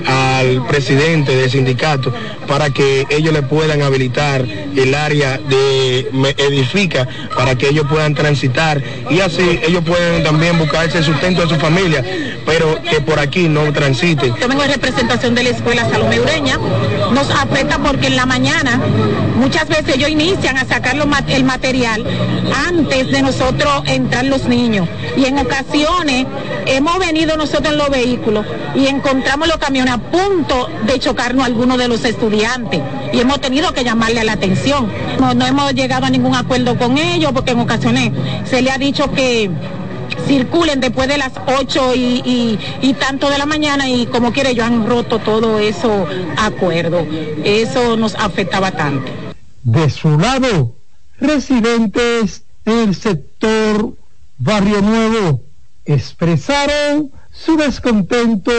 [0.05, 2.13] al presidente del sindicato
[2.47, 8.81] para que ellos le puedan habilitar el área de edifica para que ellos puedan transitar
[9.09, 12.03] y así ellos pueden también buscarse el sustento de su familia,
[12.45, 14.35] pero que por aquí no transiten.
[14.39, 16.57] Yo vengo en representación de la escuela Salomé Ureña.
[17.11, 18.46] Nos afecta porque en la mañana
[19.35, 20.95] muchas veces ellos inician a sacar
[21.27, 22.05] el material
[22.67, 24.87] antes de nosotros entrar los niños.
[25.15, 26.25] Y en ocasiones
[26.65, 31.77] hemos venido nosotros en los vehículos y encontramos los camiones a punto de chocarnos algunos
[31.77, 32.81] de los estudiantes.
[33.13, 34.91] Y hemos tenido que llamarle la atención.
[35.19, 38.11] No hemos llegado a ningún acuerdo con ellos porque en ocasiones
[38.45, 39.49] se le ha dicho que
[40.27, 44.85] circulen después de las 8 y, tanto de la mañana y como quiere yo han
[44.85, 46.05] roto todo eso
[46.37, 47.05] acuerdo.
[47.43, 49.11] Eso nos afectaba tanto.
[49.63, 50.75] De su lado,
[51.19, 53.93] residentes del sector
[54.37, 55.41] Barrio Nuevo
[55.85, 58.51] expresaron su descontento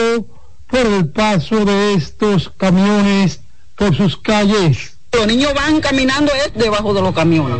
[0.67, 3.41] por el paso de estos camiones
[3.75, 4.97] por sus calles.
[5.11, 7.57] Los niños van caminando debajo de los camiones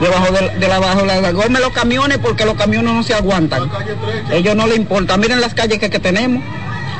[0.00, 1.30] debajo de, la bajo la
[1.60, 3.70] los camiones porque los camiones no se aguantan.
[4.30, 5.16] Ellos no les importa.
[5.16, 6.42] Miren las calles que, tenemos.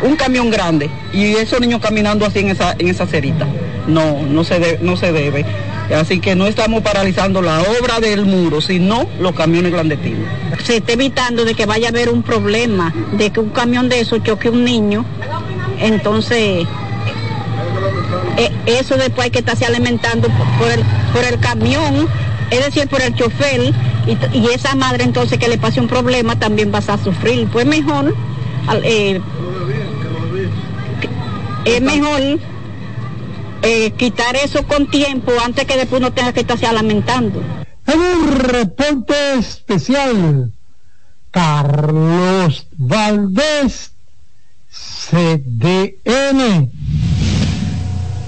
[0.02, 3.46] Un camión grande y esos niños caminando así en esa, en esa cerita.
[3.86, 5.46] No, no se, no se debe.
[5.94, 10.26] Así que no estamos paralizando la obra del muro, sino los camiones clandestinos.
[10.64, 14.00] Se está evitando de que vaya a haber un problema, de que un camión de
[14.00, 15.04] eso choque un niño.
[15.78, 16.66] Entonces,
[18.36, 20.28] eh, eso después hay que estarse alimentando
[20.58, 20.82] por el,
[21.12, 22.08] por el camión
[22.50, 23.72] es decir, por el chofer,
[24.06, 27.48] y, esa madre entonces que le pase un problema también vas a sufrir.
[27.48, 28.14] Pues mejor,
[28.84, 29.20] eh,
[31.64, 32.20] es mejor
[33.62, 37.42] eh, quitar eso con tiempo antes que después no tenga que estarse lamentando.
[37.86, 40.52] En un reporte especial,
[41.30, 43.92] Carlos Valdés,
[44.70, 46.70] CDN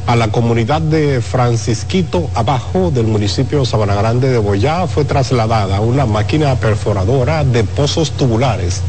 [0.09, 6.07] a la comunidad de Francisquito Abajo del municipio Sabana Grande de Boyá fue trasladada una
[6.07, 8.81] máquina perforadora de pozos tubulares.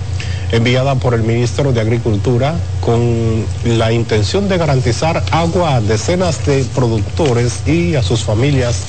[0.53, 6.63] enviada por el ministro de Agricultura con la intención de garantizar agua a decenas de
[6.73, 8.85] productores y a sus familias.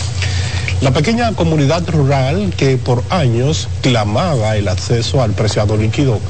[0.82, 6.20] La pequeña comunidad rural que por años clamaba el acceso al preciado líquido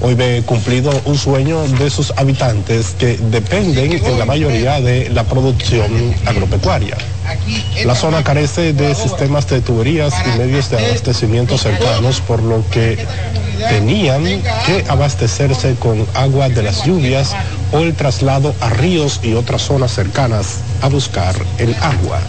[0.00, 5.24] hoy ve cumplido un sueño de sus habitantes que dependen en la mayoría de la
[5.24, 6.96] producción agropecuaria.
[7.84, 12.98] La zona carece de sistemas de tuberías y medios de abastecimiento cercanos, por lo que
[13.68, 14.24] tenían
[14.66, 17.34] que abastecerse con agua de las lluvias
[17.72, 22.20] o el traslado a ríos y otras zonas cercanas a buscar el agua.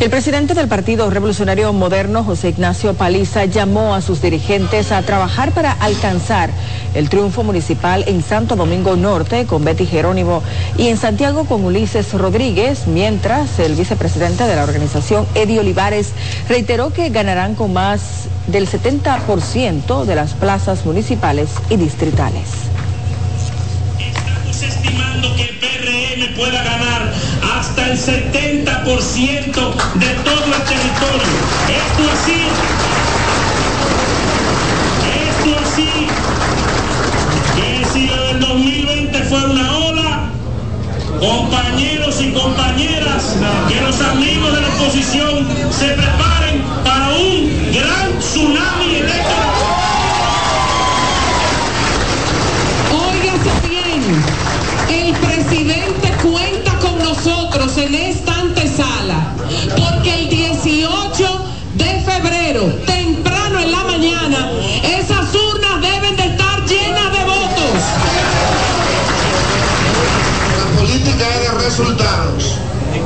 [0.00, 5.52] El presidente del Partido Revolucionario Moderno, José Ignacio Paliza, llamó a sus dirigentes a trabajar
[5.52, 6.50] para alcanzar
[6.94, 10.42] el triunfo municipal en Santo Domingo Norte con Betty Jerónimo
[10.76, 16.10] y en Santiago con Ulises Rodríguez, mientras el vicepresidente de la organización, Eddie Olivares,
[16.48, 22.48] reiteró que ganarán con más del 70% de las plazas municipales y distritales.
[24.00, 27.12] Estamos estimando que el PRM pueda ganar
[27.54, 29.54] hasta el 70%
[29.94, 31.34] de todo el territorio.
[31.68, 32.40] Esto así,
[35.28, 35.90] esto así,
[37.54, 40.30] que si el 2020 fue una ola,
[41.20, 43.36] compañeros y compañeras,
[43.68, 49.53] que los amigos de la oposición se preparen para un gran tsunami electoral.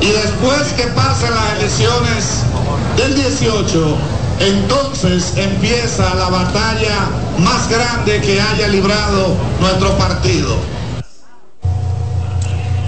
[0.09, 2.43] Y después que pasen las elecciones
[2.97, 3.97] del 18,
[4.39, 10.55] entonces empieza la batalla más grande que haya librado nuestro partido.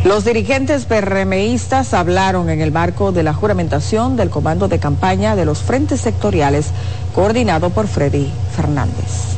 [0.04, 5.46] Los dirigentes PRMistas hablaron en el marco de la juramentación del comando de campaña de
[5.46, 6.72] los frentes sectoriales
[7.14, 9.32] coordinado por Freddy Fernández.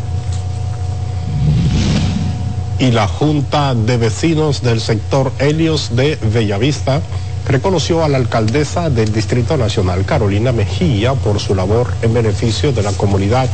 [2.79, 7.01] y la Junta de Vecinos del sector Helios de Bellavista
[7.47, 12.83] reconoció a la alcaldesa del Distrito Nacional, Carolina Mejía, por su labor en beneficio de
[12.83, 13.49] la comunidad,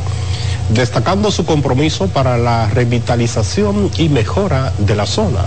[0.70, 5.40] destacando su compromiso para la revitalización y mejora de la zona.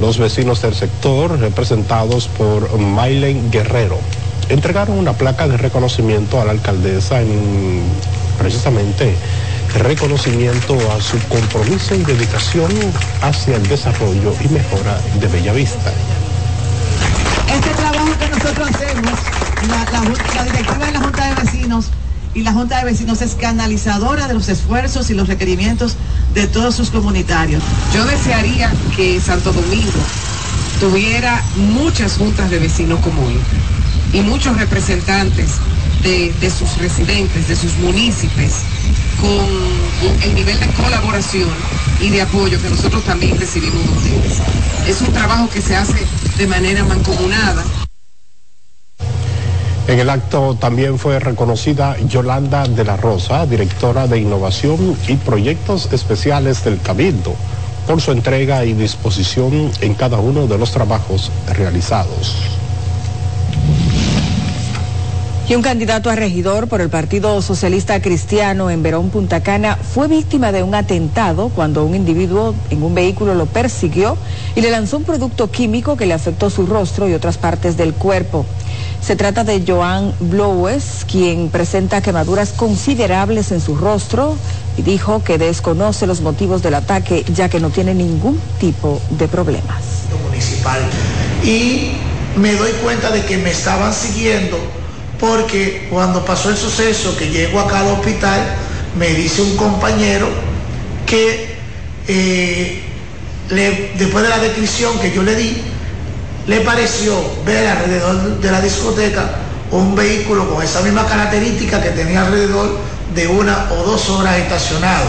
[0.00, 3.98] Los vecinos del sector, representados por Mailen Guerrero,
[4.48, 7.82] entregaron una placa de reconocimiento a la alcaldesa en
[8.38, 9.14] precisamente
[9.78, 12.70] reconocimiento a su compromiso y dedicación
[13.22, 15.92] hacia el desarrollo y mejora de Bellavista.
[17.54, 19.18] Este trabajo que nosotros hacemos,
[19.68, 21.86] la, directiva de la Junta de Vecinos
[22.32, 25.96] y la Junta de Vecinos es canalizadora de los esfuerzos y los requerimientos
[26.32, 27.62] de todos sus comunitarios.
[27.92, 29.98] Yo desearía que Santo Domingo
[30.78, 33.22] tuviera muchas juntas de vecinos como
[34.12, 35.50] y muchos representantes
[36.02, 38.52] de, sus residentes, de sus municipios,
[39.20, 41.48] con el nivel de colaboración
[42.00, 44.40] y de apoyo que nosotros también recibimos de ustedes.
[44.88, 46.06] Es un trabajo que se hace
[46.38, 47.62] de manera mancomunada.
[49.88, 55.92] En el acto también fue reconocida Yolanda de la Rosa, directora de Innovación y Proyectos
[55.92, 57.34] Especiales del Cabildo,
[57.86, 62.59] por su entrega y disposición en cada uno de los trabajos realizados.
[65.50, 70.06] Y un candidato a regidor por el Partido Socialista Cristiano en Verón, Punta Cana, fue
[70.06, 74.16] víctima de un atentado cuando un individuo en un vehículo lo persiguió
[74.54, 77.94] y le lanzó un producto químico que le afectó su rostro y otras partes del
[77.94, 78.46] cuerpo.
[79.02, 84.36] Se trata de Joan Blowes, quien presenta quemaduras considerables en su rostro
[84.76, 89.26] y dijo que desconoce los motivos del ataque ya que no tiene ningún tipo de
[89.26, 89.82] problemas.
[90.28, 90.80] Municipal.
[91.42, 91.94] Y
[92.36, 94.56] me doy cuenta de que me estaban siguiendo
[95.20, 98.40] porque cuando pasó el suceso que llego acá al hospital,
[98.98, 100.28] me dice un compañero
[101.06, 101.56] que
[102.08, 102.82] eh,
[103.98, 105.62] después de la descripción que yo le di,
[106.46, 107.14] le pareció
[107.44, 109.30] ver alrededor de la discoteca
[109.70, 112.78] un vehículo con esa misma característica que tenía alrededor
[113.14, 115.04] de una o dos horas estacionado.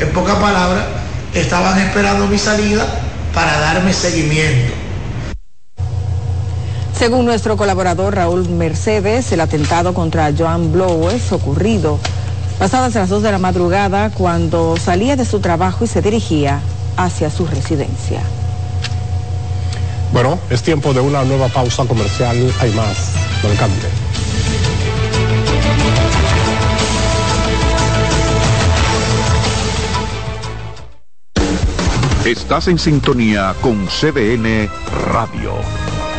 [0.00, 0.84] En pocas palabras,
[1.32, 2.86] estaban esperando mi salida
[3.32, 4.81] para darme seguimiento.
[7.02, 11.98] Según nuestro colaborador Raúl Mercedes, el atentado contra Joan Blowes ocurrido
[12.60, 16.60] pasadas las 2 de la madrugada cuando salía de su trabajo y se dirigía
[16.96, 18.20] hacia su residencia.
[20.12, 22.36] Bueno, es tiempo de una nueva pausa comercial.
[22.60, 23.10] Hay más.
[23.42, 23.56] No le.
[32.30, 34.70] Estás en sintonía con CBN
[35.12, 35.81] Radio.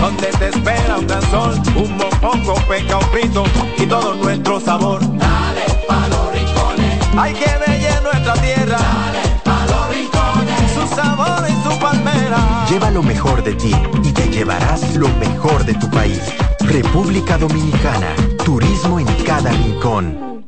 [0.00, 3.44] donde te espera un gran sol, un mopongo, peca, un frito
[3.78, 5.00] y todo nuestro sabor.
[5.00, 8.78] Dale pa los rincones, hay que bella nuestra tierra.
[8.78, 12.66] Dale pa los rincones, su sabor y su palmera.
[12.68, 16.20] Lleva lo mejor de ti y te llevarás lo mejor de tu país.
[16.60, 18.08] República Dominicana,
[18.44, 20.44] turismo en cada rincón.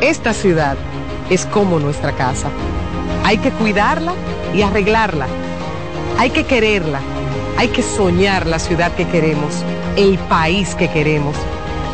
[0.00, 0.76] Esta ciudad
[1.28, 2.48] es como nuestra casa.
[3.24, 4.14] Hay que cuidarla
[4.54, 5.26] y arreglarla.
[6.20, 7.00] Hay que quererla.
[7.56, 9.64] Hay que soñar la ciudad que queremos,
[9.96, 11.34] el país que queremos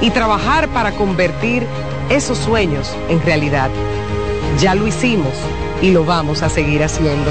[0.01, 1.65] y trabajar para convertir
[2.11, 3.71] esos sueños en realidad.
[4.59, 5.33] Ya lo hicimos
[5.81, 7.31] y lo vamos a seguir haciendo.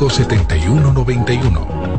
[0.01, 1.91] 809-535-7191.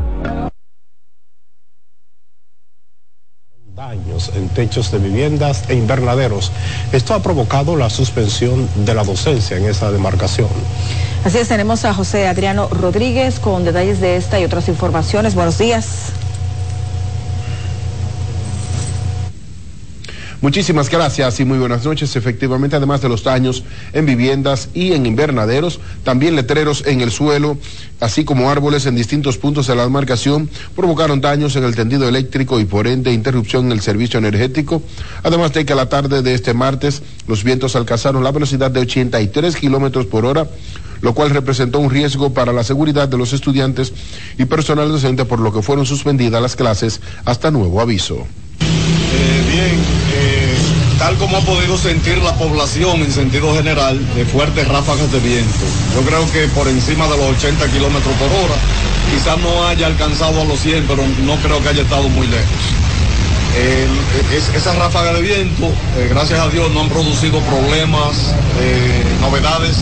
[3.75, 6.51] daños en techos de viviendas e invernaderos.
[6.91, 10.47] Esto ha provocado la suspensión de la docencia en esa demarcación.
[11.25, 15.33] Así es, tenemos a José Adriano Rodríguez con detalles de esta y otras informaciones.
[15.33, 16.13] Buenos días.
[20.43, 22.17] Muchísimas gracias y muy buenas noches.
[22.17, 23.63] Efectivamente, además de los daños
[23.93, 27.57] en viviendas y en invernaderos, también letreros en el suelo,
[28.01, 32.59] así como árboles en distintos puntos de la demarcación, provocaron daños en el tendido eléctrico
[32.59, 34.83] y por ende interrupción en el servicio energético.
[35.23, 38.81] Además de que a la tarde de este martes los vientos alcanzaron la velocidad de
[38.81, 40.45] 83 kilómetros por hora,
[40.99, 43.93] lo cual representó un riesgo para la seguridad de los estudiantes
[44.37, 48.27] y personal docente, por lo que fueron suspendidas las clases hasta nuevo aviso.
[48.59, 49.92] Eh,
[51.03, 55.65] tal como ha podido sentir la población en sentido general de fuertes ráfagas de viento.
[55.93, 58.55] Yo creo que por encima de los 80 kilómetros por hora,
[59.11, 62.61] quizás no haya alcanzado a los 100, pero no creo que haya estado muy lejos.
[63.57, 63.85] Eh,
[64.33, 65.65] es, esa ráfaga de viento,
[65.97, 69.79] eh, gracias a Dios, no han producido problemas, eh, novedades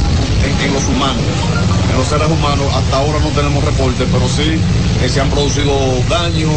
[0.66, 1.22] en, los humanos
[1.92, 2.66] en los seres humanos.
[2.74, 4.58] Hasta ahora no tenemos reporte, pero sí
[5.04, 5.78] eh, se han producido
[6.10, 6.52] daños.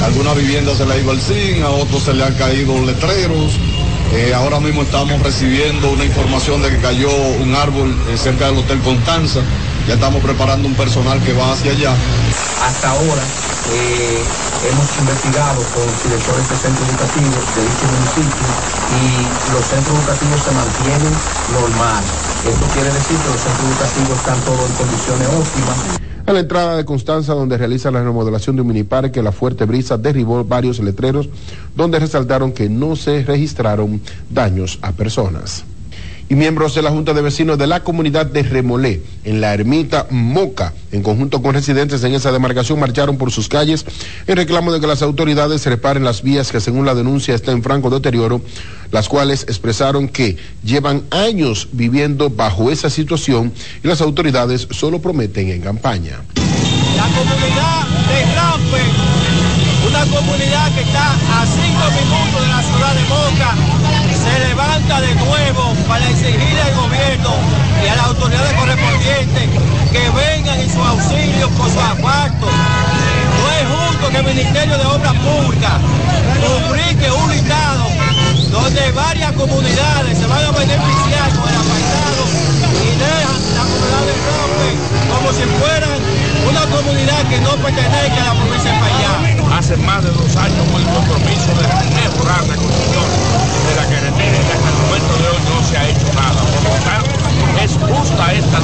[0.00, 2.78] A algunas viviendas se le ha ido el zinc, a otros se le han caído
[2.84, 3.58] letreros.
[4.12, 8.58] Eh, ahora mismo estamos recibiendo una información de que cayó un árbol eh, cerca del
[8.58, 9.40] Hotel Constanza.
[9.88, 11.94] Ya estamos preparando un personal que va hacia allá.
[12.64, 13.22] Hasta ahora
[13.72, 14.24] eh,
[14.70, 18.46] hemos investigado con directores de centros educativos de dicho municipio
[18.94, 21.12] y los centros educativos se mantienen
[21.52, 22.02] normal.
[22.46, 26.05] Esto quiere decir que los centros educativos están todos en condiciones óptimas.
[26.26, 29.96] A la entrada de Constanza, donde realiza la remodelación de un miniparque, la fuerte brisa
[29.96, 31.28] derribó varios letreros,
[31.76, 35.64] donde resaltaron que no se registraron daños a personas.
[36.28, 40.08] Y miembros de la Junta de Vecinos de la comunidad de Remolé, en la ermita
[40.10, 43.86] Moca, en conjunto con residentes en esa demarcación, marcharon por sus calles
[44.26, 47.62] en reclamo de que las autoridades reparen las vías que, según la denuncia, están en
[47.62, 48.40] franco deterioro,
[48.90, 55.50] las cuales expresaron que llevan años viviendo bajo esa situación y las autoridades solo prometen
[55.50, 56.22] en campaña.
[56.96, 58.82] La comunidad de Rampe,
[59.88, 63.54] una comunidad que está a cinco minutos de la ciudad de Moca,
[64.26, 67.34] se levanta de nuevo para exigirle al gobierno
[67.84, 69.48] y a las autoridades correspondientes
[69.92, 72.46] que vengan en su auxilio por su asfalto.
[72.46, 75.80] No es justo que el Ministerio de Obras Públicas
[76.42, 77.84] publique un listado
[78.50, 82.22] donde varias comunidades se van a beneficiar con el apartado
[82.82, 84.70] y dejan la comunidad del Rompe
[85.10, 85.98] como si fueran
[86.48, 89.58] una comunidad que no pertenece a la provincia de Payá.
[89.58, 93.06] Hace más de dos años con el compromiso de mejorar la construcción
[93.66, 96.40] de la carretera y hasta el momento de hoy no se ha hecho nada.
[96.44, 97.14] Por lo tanto,
[97.62, 98.60] es justa esta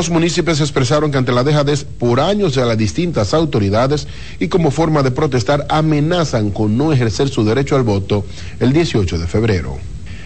[0.00, 4.70] Los municipios expresaron que ante la dejadez por años de las distintas autoridades y como
[4.70, 8.24] forma de protestar amenazan con no ejercer su derecho al voto
[8.60, 9.76] el 18 de febrero.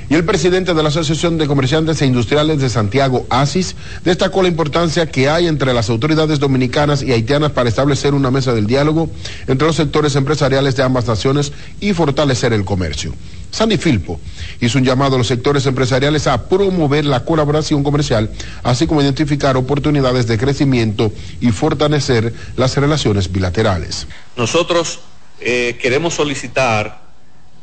[0.08, 4.48] Y el presidente de la Asociación de Comerciantes e Industriales de Santiago, ASIS, destacó la
[4.48, 9.10] importancia que hay entre las autoridades dominicanas y haitianas para establecer una mesa del diálogo
[9.48, 11.50] entre los sectores empresariales de ambas naciones
[11.80, 13.12] y fortalecer el comercio.
[13.54, 14.20] Sandy Filpo
[14.60, 18.28] hizo un llamado a los sectores empresariales a promover la colaboración comercial,
[18.64, 24.08] así como identificar oportunidades de crecimiento y fortalecer las relaciones bilaterales.
[24.36, 24.98] Nosotros
[25.40, 27.02] eh, queremos solicitar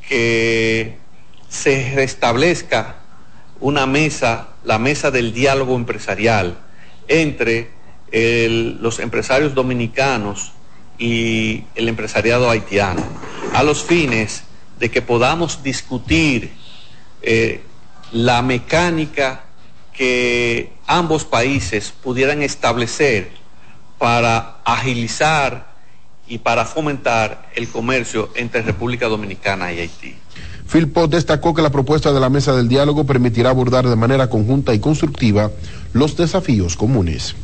[0.08, 0.98] que
[1.50, 2.96] se restablezca
[3.60, 6.58] una mesa, la mesa del diálogo empresarial
[7.10, 7.70] entre
[8.14, 10.54] los empresarios dominicanos
[10.98, 13.04] y el empresariado haitiano,
[13.54, 14.44] a los fines
[14.82, 16.52] de que podamos discutir
[17.22, 17.62] eh,
[18.12, 19.44] la mecánica
[19.94, 23.30] que ambos países pudieran establecer
[24.00, 25.72] para agilizar
[26.28, 30.16] y para fomentar el comercio entre República Dominicana y Haití.
[30.66, 34.74] Filpo destacó que la propuesta de la mesa del diálogo permitirá abordar de manera conjunta
[34.74, 35.52] y constructiva
[35.94, 37.36] los desafíos comunes.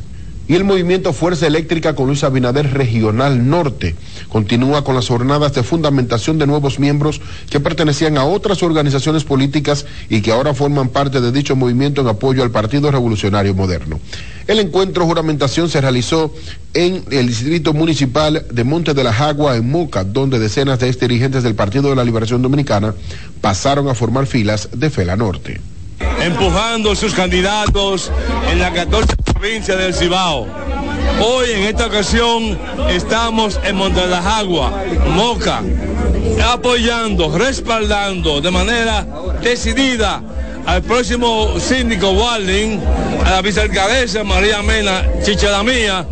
[0.48, 3.94] Y el movimiento Fuerza Eléctrica con Luis Abinader Regional Norte
[4.30, 7.20] continúa con las jornadas de fundamentación de nuevos miembros
[7.50, 12.08] que pertenecían a otras organizaciones políticas y que ahora forman parte de dicho movimiento en
[12.08, 14.00] apoyo al Partido Revolucionario Moderno.
[14.46, 16.34] El encuentro juramentación se realizó
[16.72, 20.98] en el Distrito Municipal de Monte de la Jagua, en Moca, donde decenas de ex
[20.98, 22.94] dirigentes del Partido de la Liberación Dominicana
[23.42, 25.60] pasaron a formar filas de Fela Norte.
[26.20, 28.10] Empujando sus candidatos
[28.50, 30.46] en la 14 provincia del Cibao.
[31.20, 34.84] Hoy en esta ocasión estamos en Montelajagua,
[35.14, 35.62] Moca,
[36.44, 39.06] apoyando, respaldando de manera
[39.42, 40.22] decidida
[40.66, 42.80] al próximo síndico Walding,
[43.24, 46.06] a la vicealcaldesa María Mena Chichalamía,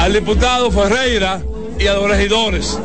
[0.00, 1.40] al diputado Ferreira
[1.78, 2.78] y a los regidores.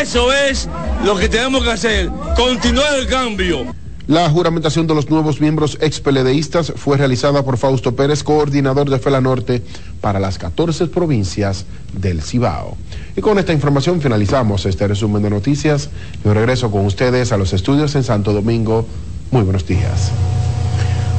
[0.00, 0.68] Eso es
[1.04, 3.83] lo que tenemos que hacer, continuar el cambio.
[4.06, 9.22] La juramentación de los nuevos miembros expeledeístas fue realizada por Fausto Pérez, coordinador de Fela
[9.22, 9.62] Norte
[10.02, 12.76] para las 14 provincias del Cibao.
[13.16, 15.88] Y con esta información finalizamos este resumen de noticias.
[16.22, 18.86] Yo regreso con ustedes a los estudios en Santo Domingo.
[19.30, 20.10] Muy buenos días.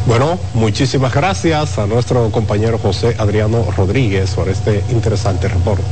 [0.06, 5.84] Bueno, muchísimas gracias a nuestro compañero José Adriano Rodríguez por este interesante reporte.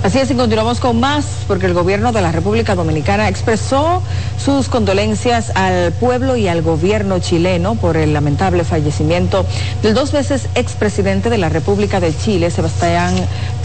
[0.00, 4.00] Así es, y continuamos con más, porque el gobierno de la República Dominicana expresó
[4.42, 9.44] sus condolencias al pueblo y al gobierno chileno por el lamentable fallecimiento
[9.82, 13.12] del dos veces expresidente de la República de Chile, Sebastián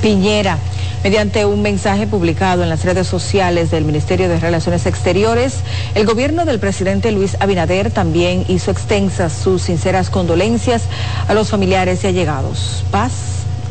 [0.01, 0.57] Piñera.
[1.03, 5.57] Mediante un mensaje publicado en las redes sociales del Ministerio de Relaciones Exteriores,
[5.93, 10.84] el gobierno del presidente Luis Abinader también hizo extensas sus sinceras condolencias
[11.27, 12.84] a los familiares y allegados.
[12.89, 13.11] Paz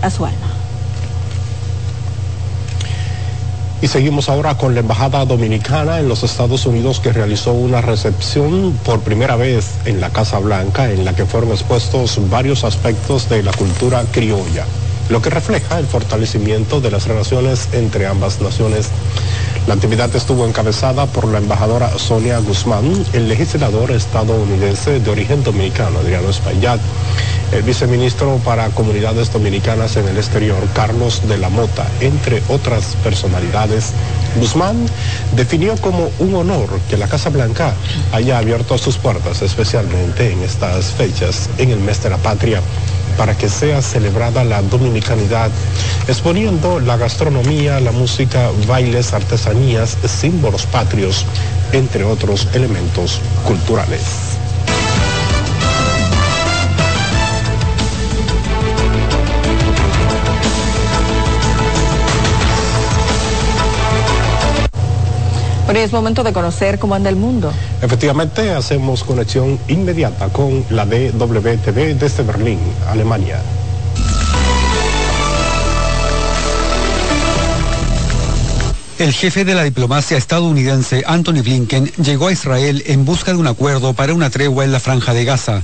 [0.01, 0.52] a su alma.
[3.83, 8.79] Y seguimos ahora con la Embajada Dominicana en los Estados Unidos que realizó una recepción
[8.85, 13.43] por primera vez en la Casa Blanca en la que fueron expuestos varios aspectos de
[13.43, 14.67] la cultura criolla,
[15.11, 18.89] lo que refleja el fortalecimiento de las relaciones entre ambas naciones.
[19.67, 26.01] La actividad estuvo encabezada por la embajadora Sonia Guzmán, el legislador estadounidense de origen dominicano,
[26.01, 26.81] Adriano Espaillat,
[27.53, 33.93] el viceministro para comunidades dominicanas en el exterior, Carlos de la Mota, entre otras personalidades.
[34.41, 34.85] Guzmán
[35.37, 37.75] definió como un honor que la Casa Blanca
[38.13, 42.61] haya abierto sus puertas, especialmente en estas fechas, en el mes de la patria,
[43.17, 45.51] para que sea celebrada la dominicanidad,
[46.09, 51.25] exponiendo la gastronomía, la música, bailes, artesanías, símbolos patrios,
[51.73, 54.42] entre otros elementos culturales.
[65.73, 67.51] Bueno, y es momento de conocer cómo anda el mundo.
[67.81, 72.59] Efectivamente, hacemos conexión inmediata con la DWTV desde Berlín,
[72.91, 73.41] Alemania.
[78.99, 83.47] El jefe de la diplomacia estadounidense, Anthony Blinken, llegó a Israel en busca de un
[83.47, 85.63] acuerdo para una tregua en la franja de Gaza.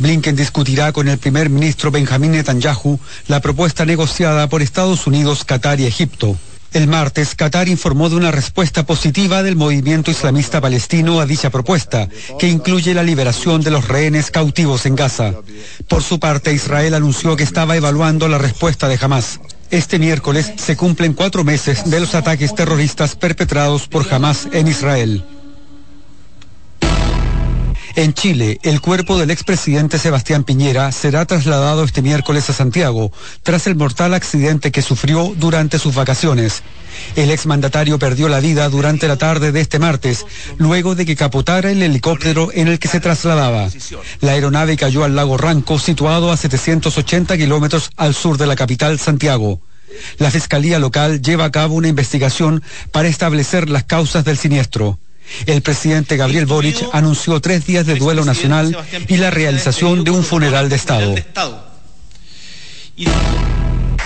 [0.00, 5.78] Blinken discutirá con el primer ministro Benjamín Netanyahu la propuesta negociada por Estados Unidos, Qatar
[5.78, 6.36] y Egipto.
[6.72, 12.08] El martes, Qatar informó de una respuesta positiva del movimiento islamista palestino a dicha propuesta,
[12.38, 15.34] que incluye la liberación de los rehenes cautivos en Gaza.
[15.88, 19.40] Por su parte, Israel anunció que estaba evaluando la respuesta de Hamas.
[19.70, 25.24] Este miércoles se cumplen cuatro meses de los ataques terroristas perpetrados por Hamas en Israel.
[27.96, 33.10] En Chile, el cuerpo del expresidente Sebastián Piñera será trasladado este miércoles a Santiago
[33.42, 36.62] tras el mortal accidente que sufrió durante sus vacaciones.
[37.16, 40.26] El exmandatario perdió la vida durante la tarde de este martes,
[40.58, 43.70] luego de que capotara el helicóptero en el que se trasladaba.
[44.20, 48.98] La aeronave cayó al lago Ranco, situado a 780 kilómetros al sur de la capital,
[48.98, 49.62] Santiago.
[50.18, 54.98] La Fiscalía Local lleva a cabo una investigación para establecer las causas del siniestro.
[55.46, 58.76] El presidente Gabriel Boric anunció tres días de duelo nacional
[59.08, 61.14] y la realización de un funeral de Estado.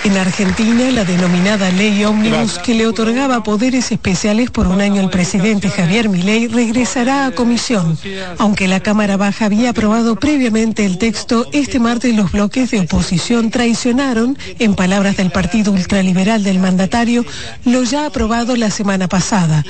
[0.02, 5.10] En Argentina, la denominada ley ómnibus que le otorgaba poderes especiales por un año al
[5.10, 7.98] presidente Javier Milei regresará a comisión.
[8.38, 13.50] Aunque la Cámara Baja había aprobado previamente el texto, este martes los bloques de oposición
[13.50, 17.26] traicionaron, en palabras del Partido Ultraliberal del mandatario,
[17.66, 19.64] lo ya aprobado la semana pasada.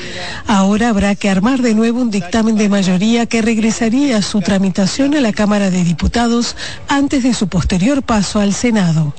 [0.46, 5.16] Ahora habrá que armar de nuevo un dictamen de mayoría que regresaría a su tramitación
[5.16, 6.54] a la Cámara de Diputados
[6.86, 9.12] antes de su posterior paso al Senado.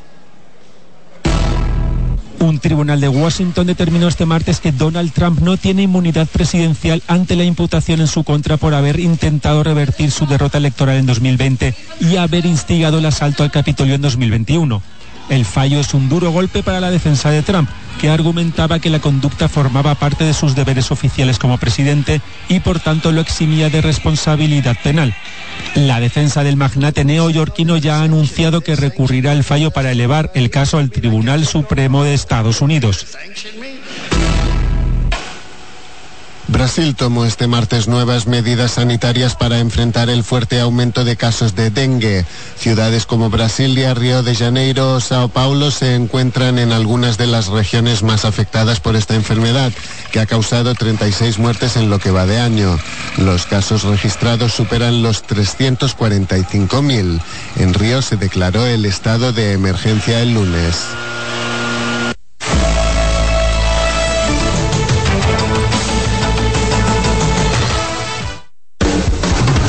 [2.42, 7.36] Un tribunal de Washington determinó este martes que Donald Trump no tiene inmunidad presidencial ante
[7.36, 12.16] la imputación en su contra por haber intentado revertir su derrota electoral en 2020 y
[12.16, 14.82] haber instigado el asalto al Capitolio en 2021.
[15.32, 17.70] El fallo es un duro golpe para la defensa de Trump,
[18.02, 22.20] que argumentaba que la conducta formaba parte de sus deberes oficiales como presidente
[22.50, 25.16] y por tanto lo eximía de responsabilidad penal.
[25.74, 30.50] La defensa del magnate neoyorquino ya ha anunciado que recurrirá el fallo para elevar el
[30.50, 33.08] caso al Tribunal Supremo de Estados Unidos.
[36.52, 41.70] Brasil tomó este martes nuevas medidas sanitarias para enfrentar el fuerte aumento de casos de
[41.70, 42.26] dengue.
[42.58, 48.04] Ciudades como Brasilia, Río de Janeiro Sao Paulo se encuentran en algunas de las regiones
[48.04, 49.72] más afectadas por esta enfermedad,
[50.12, 52.78] que ha causado 36 muertes en lo que va de año.
[53.18, 57.22] Los casos registrados superan los 345.000.
[57.56, 60.86] En Río se declaró el estado de emergencia el lunes.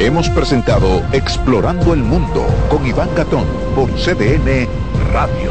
[0.00, 3.44] Hemos presentado Explorando el Mundo con Iván Gatón
[3.74, 4.68] por CDN
[5.12, 5.50] Radio.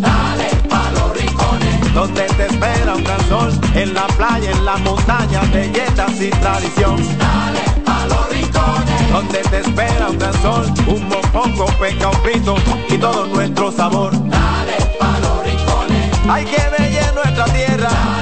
[0.00, 4.78] Dale pa los rincones, donde te espera un gran sol, en la playa, en la
[4.78, 6.96] montaña, belletas y tradición.
[7.18, 12.56] Dale pa los rincones, donde te espera un gran sol, un mopongo, peca, un frito
[12.88, 14.12] y todo nuestro sabor.
[14.12, 17.90] Dale pa los rincones, hay que bella nuestra tierra.
[17.90, 18.17] Dale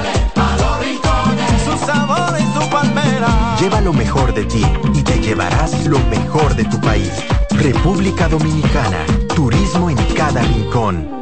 [3.59, 4.63] Lleva lo mejor de ti
[4.93, 7.11] y te llevarás lo mejor de tu país.
[7.51, 9.05] República Dominicana.
[9.35, 11.17] Turismo en cada rincón.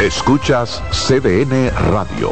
[0.00, 2.30] Escuchas CDN Radio.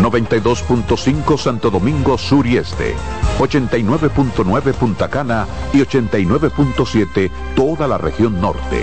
[0.00, 2.94] 92.5 Santo Domingo Sur y Este.
[3.38, 8.82] 89.9 Punta Cana y 89.7 toda la región norte.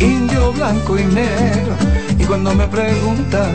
[0.00, 1.76] indio, blanco y negro.
[2.18, 3.54] Y cuando me preguntan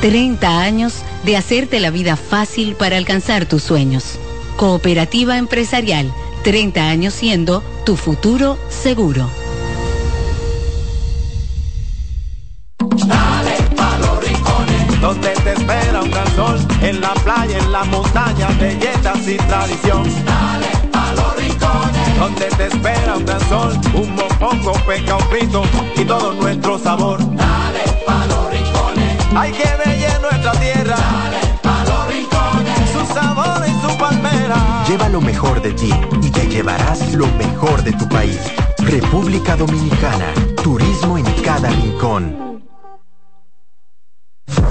[0.00, 4.18] 30 años de hacerte la vida fácil para alcanzar tus sueños.
[4.56, 6.12] Cooperativa Empresarial,
[6.44, 9.28] 30 años siendo tu futuro seguro.
[12.78, 17.84] Dale pa' los rincones, donde te espera un gran sol, en la playa, en la
[17.84, 20.04] montaña, belletas y tradición.
[20.24, 25.62] Dale pa' los rincones, donde te espera un gran sol, un mopongo, peca, un frito
[25.96, 27.18] y todo nuestro sabor.
[27.36, 27.67] Dale
[29.36, 30.96] hay que bella nuestra tierra.
[30.96, 34.84] Dale pa' los rincones, su sabor y su palmera.
[34.88, 38.40] Lleva lo mejor de ti y te llevarás lo mejor de tu país.
[38.78, 40.32] República Dominicana.
[40.62, 42.48] Turismo en cada rincón.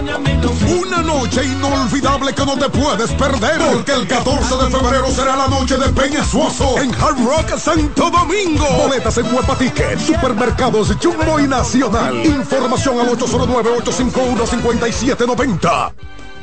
[0.00, 5.46] una noche inolvidable que no te puedes perder porque el 14 de febrero será la
[5.46, 8.64] noche de Peña Suoso en Hard Rock Santo Domingo.
[8.78, 12.24] Boletas en Huepa Ticket, Supermercados Jumbo y Nacional.
[12.24, 15.92] Información al 809-851-5790.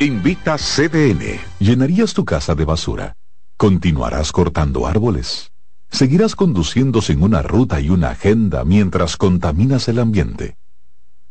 [0.02, 1.40] Invita CDN.
[1.58, 3.16] ¿Llenarías tu casa de basura?
[3.58, 5.52] ¿Continuarás cortando árboles?
[5.90, 10.58] ¿Seguirás conduciendo sin una ruta y una agenda mientras contaminas el ambiente?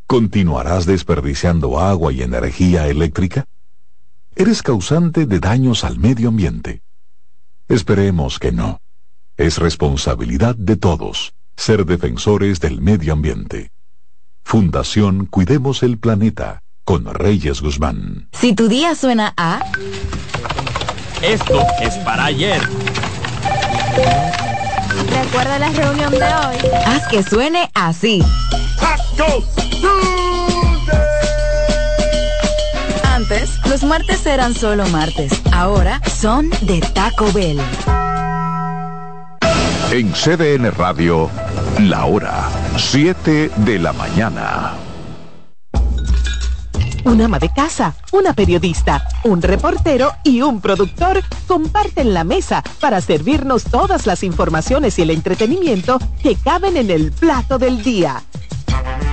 [0.07, 3.45] ¿Continuarás desperdiciando agua y energía eléctrica?
[4.37, 6.81] ¿Eres causante de daños al medio ambiente?
[7.67, 8.79] Esperemos que no.
[9.35, 13.71] Es responsabilidad de todos ser defensores del medio ambiente.
[14.45, 18.29] Fundación Cuidemos el Planeta con Reyes Guzmán.
[18.31, 19.59] Si tu día suena a...
[21.21, 22.61] Esto es para ayer.
[25.09, 26.71] Recuerda la reunión de hoy.
[26.85, 28.23] Haz que suene así.
[33.03, 37.59] Antes, Los martes eran solo martes, ahora son de Taco Bell.
[39.91, 41.29] En CDN Radio,
[41.79, 44.73] la hora 7 de la mañana.
[47.05, 52.99] Un ama de casa, una periodista, un reportero y un productor comparten la mesa para
[52.99, 58.23] servirnos todas las informaciones y el entretenimiento que caben en el plato del día.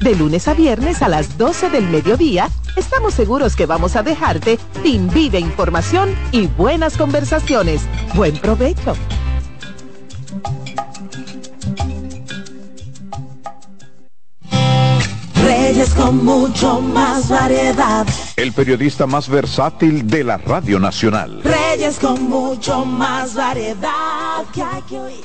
[0.00, 4.58] De lunes a viernes a las 12 del mediodía, estamos seguros que vamos a dejarte
[4.82, 7.82] sin vida, información y buenas conversaciones.
[8.14, 8.94] Buen provecho.
[15.34, 18.06] Reyes con mucho más variedad.
[18.36, 21.42] El periodista más versátil de la Radio Nacional.
[21.42, 25.24] Reyes con mucho más variedad que hay que oír.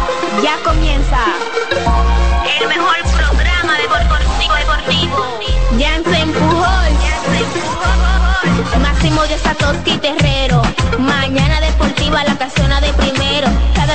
[0.39, 1.17] ya comienza
[2.59, 5.39] el mejor programa deportivo deportivo.
[5.77, 6.91] Jansen Pujol,
[8.81, 10.61] Máximo de Satoshi Terrero.
[10.99, 13.47] Mañana deportiva la casona de primero.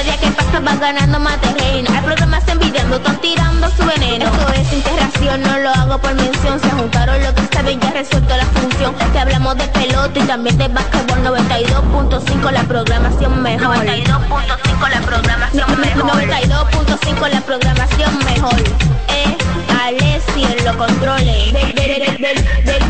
[0.06, 1.90] Día que pasa va ganando más terreno.
[1.94, 4.24] Hay programas envidiando, están tirando su veneno.
[4.26, 6.60] Esto es interacción, no lo hago por mención.
[6.60, 8.94] Se juntaron lo que saben, ya resuelto la función.
[9.12, 13.76] Te hablamos de pelota y también de básquetbol 92.5 la programación mejor.
[13.76, 16.10] 92.5 la programación mejor.
[16.12, 18.60] 92.5 la programación mejor.
[19.08, 19.36] Eh,
[19.84, 21.52] Alessi en los controles.
[21.52, 21.66] De-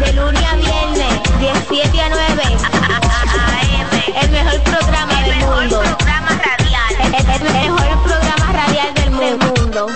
[0.05, 2.43] de lunes a viernes, 17 a 9.
[3.37, 4.23] AM.
[4.23, 5.83] El mejor programa del mundo.
[7.19, 9.89] El, el mejor programa radial del mundo.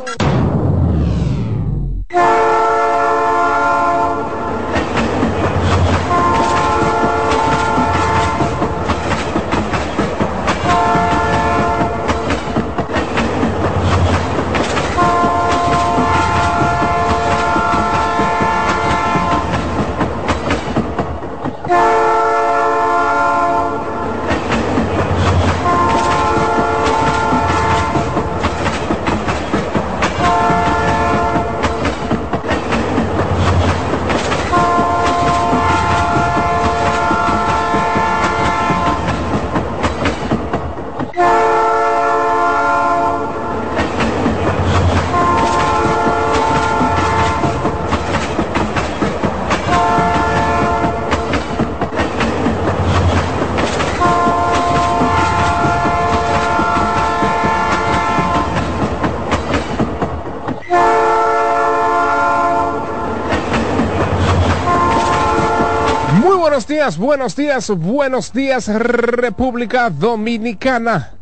[66.21, 71.13] Muy buenos días, buenos días, buenos días República Dominicana.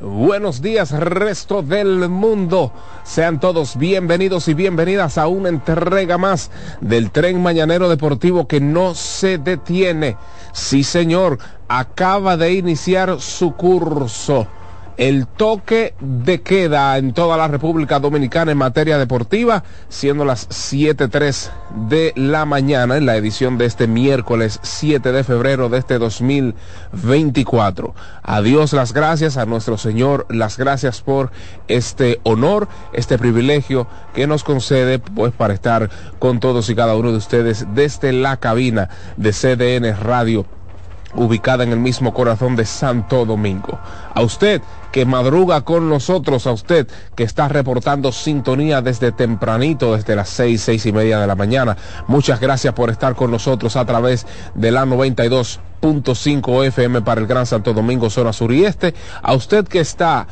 [0.00, 2.70] Buenos días resto del mundo.
[3.02, 6.50] Sean todos bienvenidos y bienvenidas a una entrega más
[6.82, 10.18] del tren mañanero deportivo que no se detiene.
[10.52, 11.38] Sí señor,
[11.68, 14.46] acaba de iniciar su curso.
[15.00, 21.50] El toque de queda en toda la República Dominicana en materia deportiva, siendo las 7.03
[21.88, 27.94] de la mañana en la edición de este miércoles 7 de febrero de este 2024.
[28.22, 31.32] A Dios las gracias, a nuestro Señor las gracias por
[31.66, 35.88] este honor, este privilegio que nos concede pues para estar
[36.18, 40.44] con todos y cada uno de ustedes desde la cabina de CDN Radio
[41.14, 43.78] ubicada en el mismo corazón de Santo Domingo.
[44.14, 50.16] A usted que madruga con nosotros, a usted que está reportando sintonía desde tempranito, desde
[50.16, 51.76] las seis, seis y media de la mañana.
[52.06, 57.46] Muchas gracias por estar con nosotros a través de la 92.5 FM para el Gran
[57.46, 58.94] Santo Domingo, zona sur y este.
[59.22, 60.26] A usted que está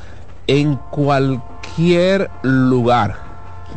[0.47, 3.28] en cualquier lugar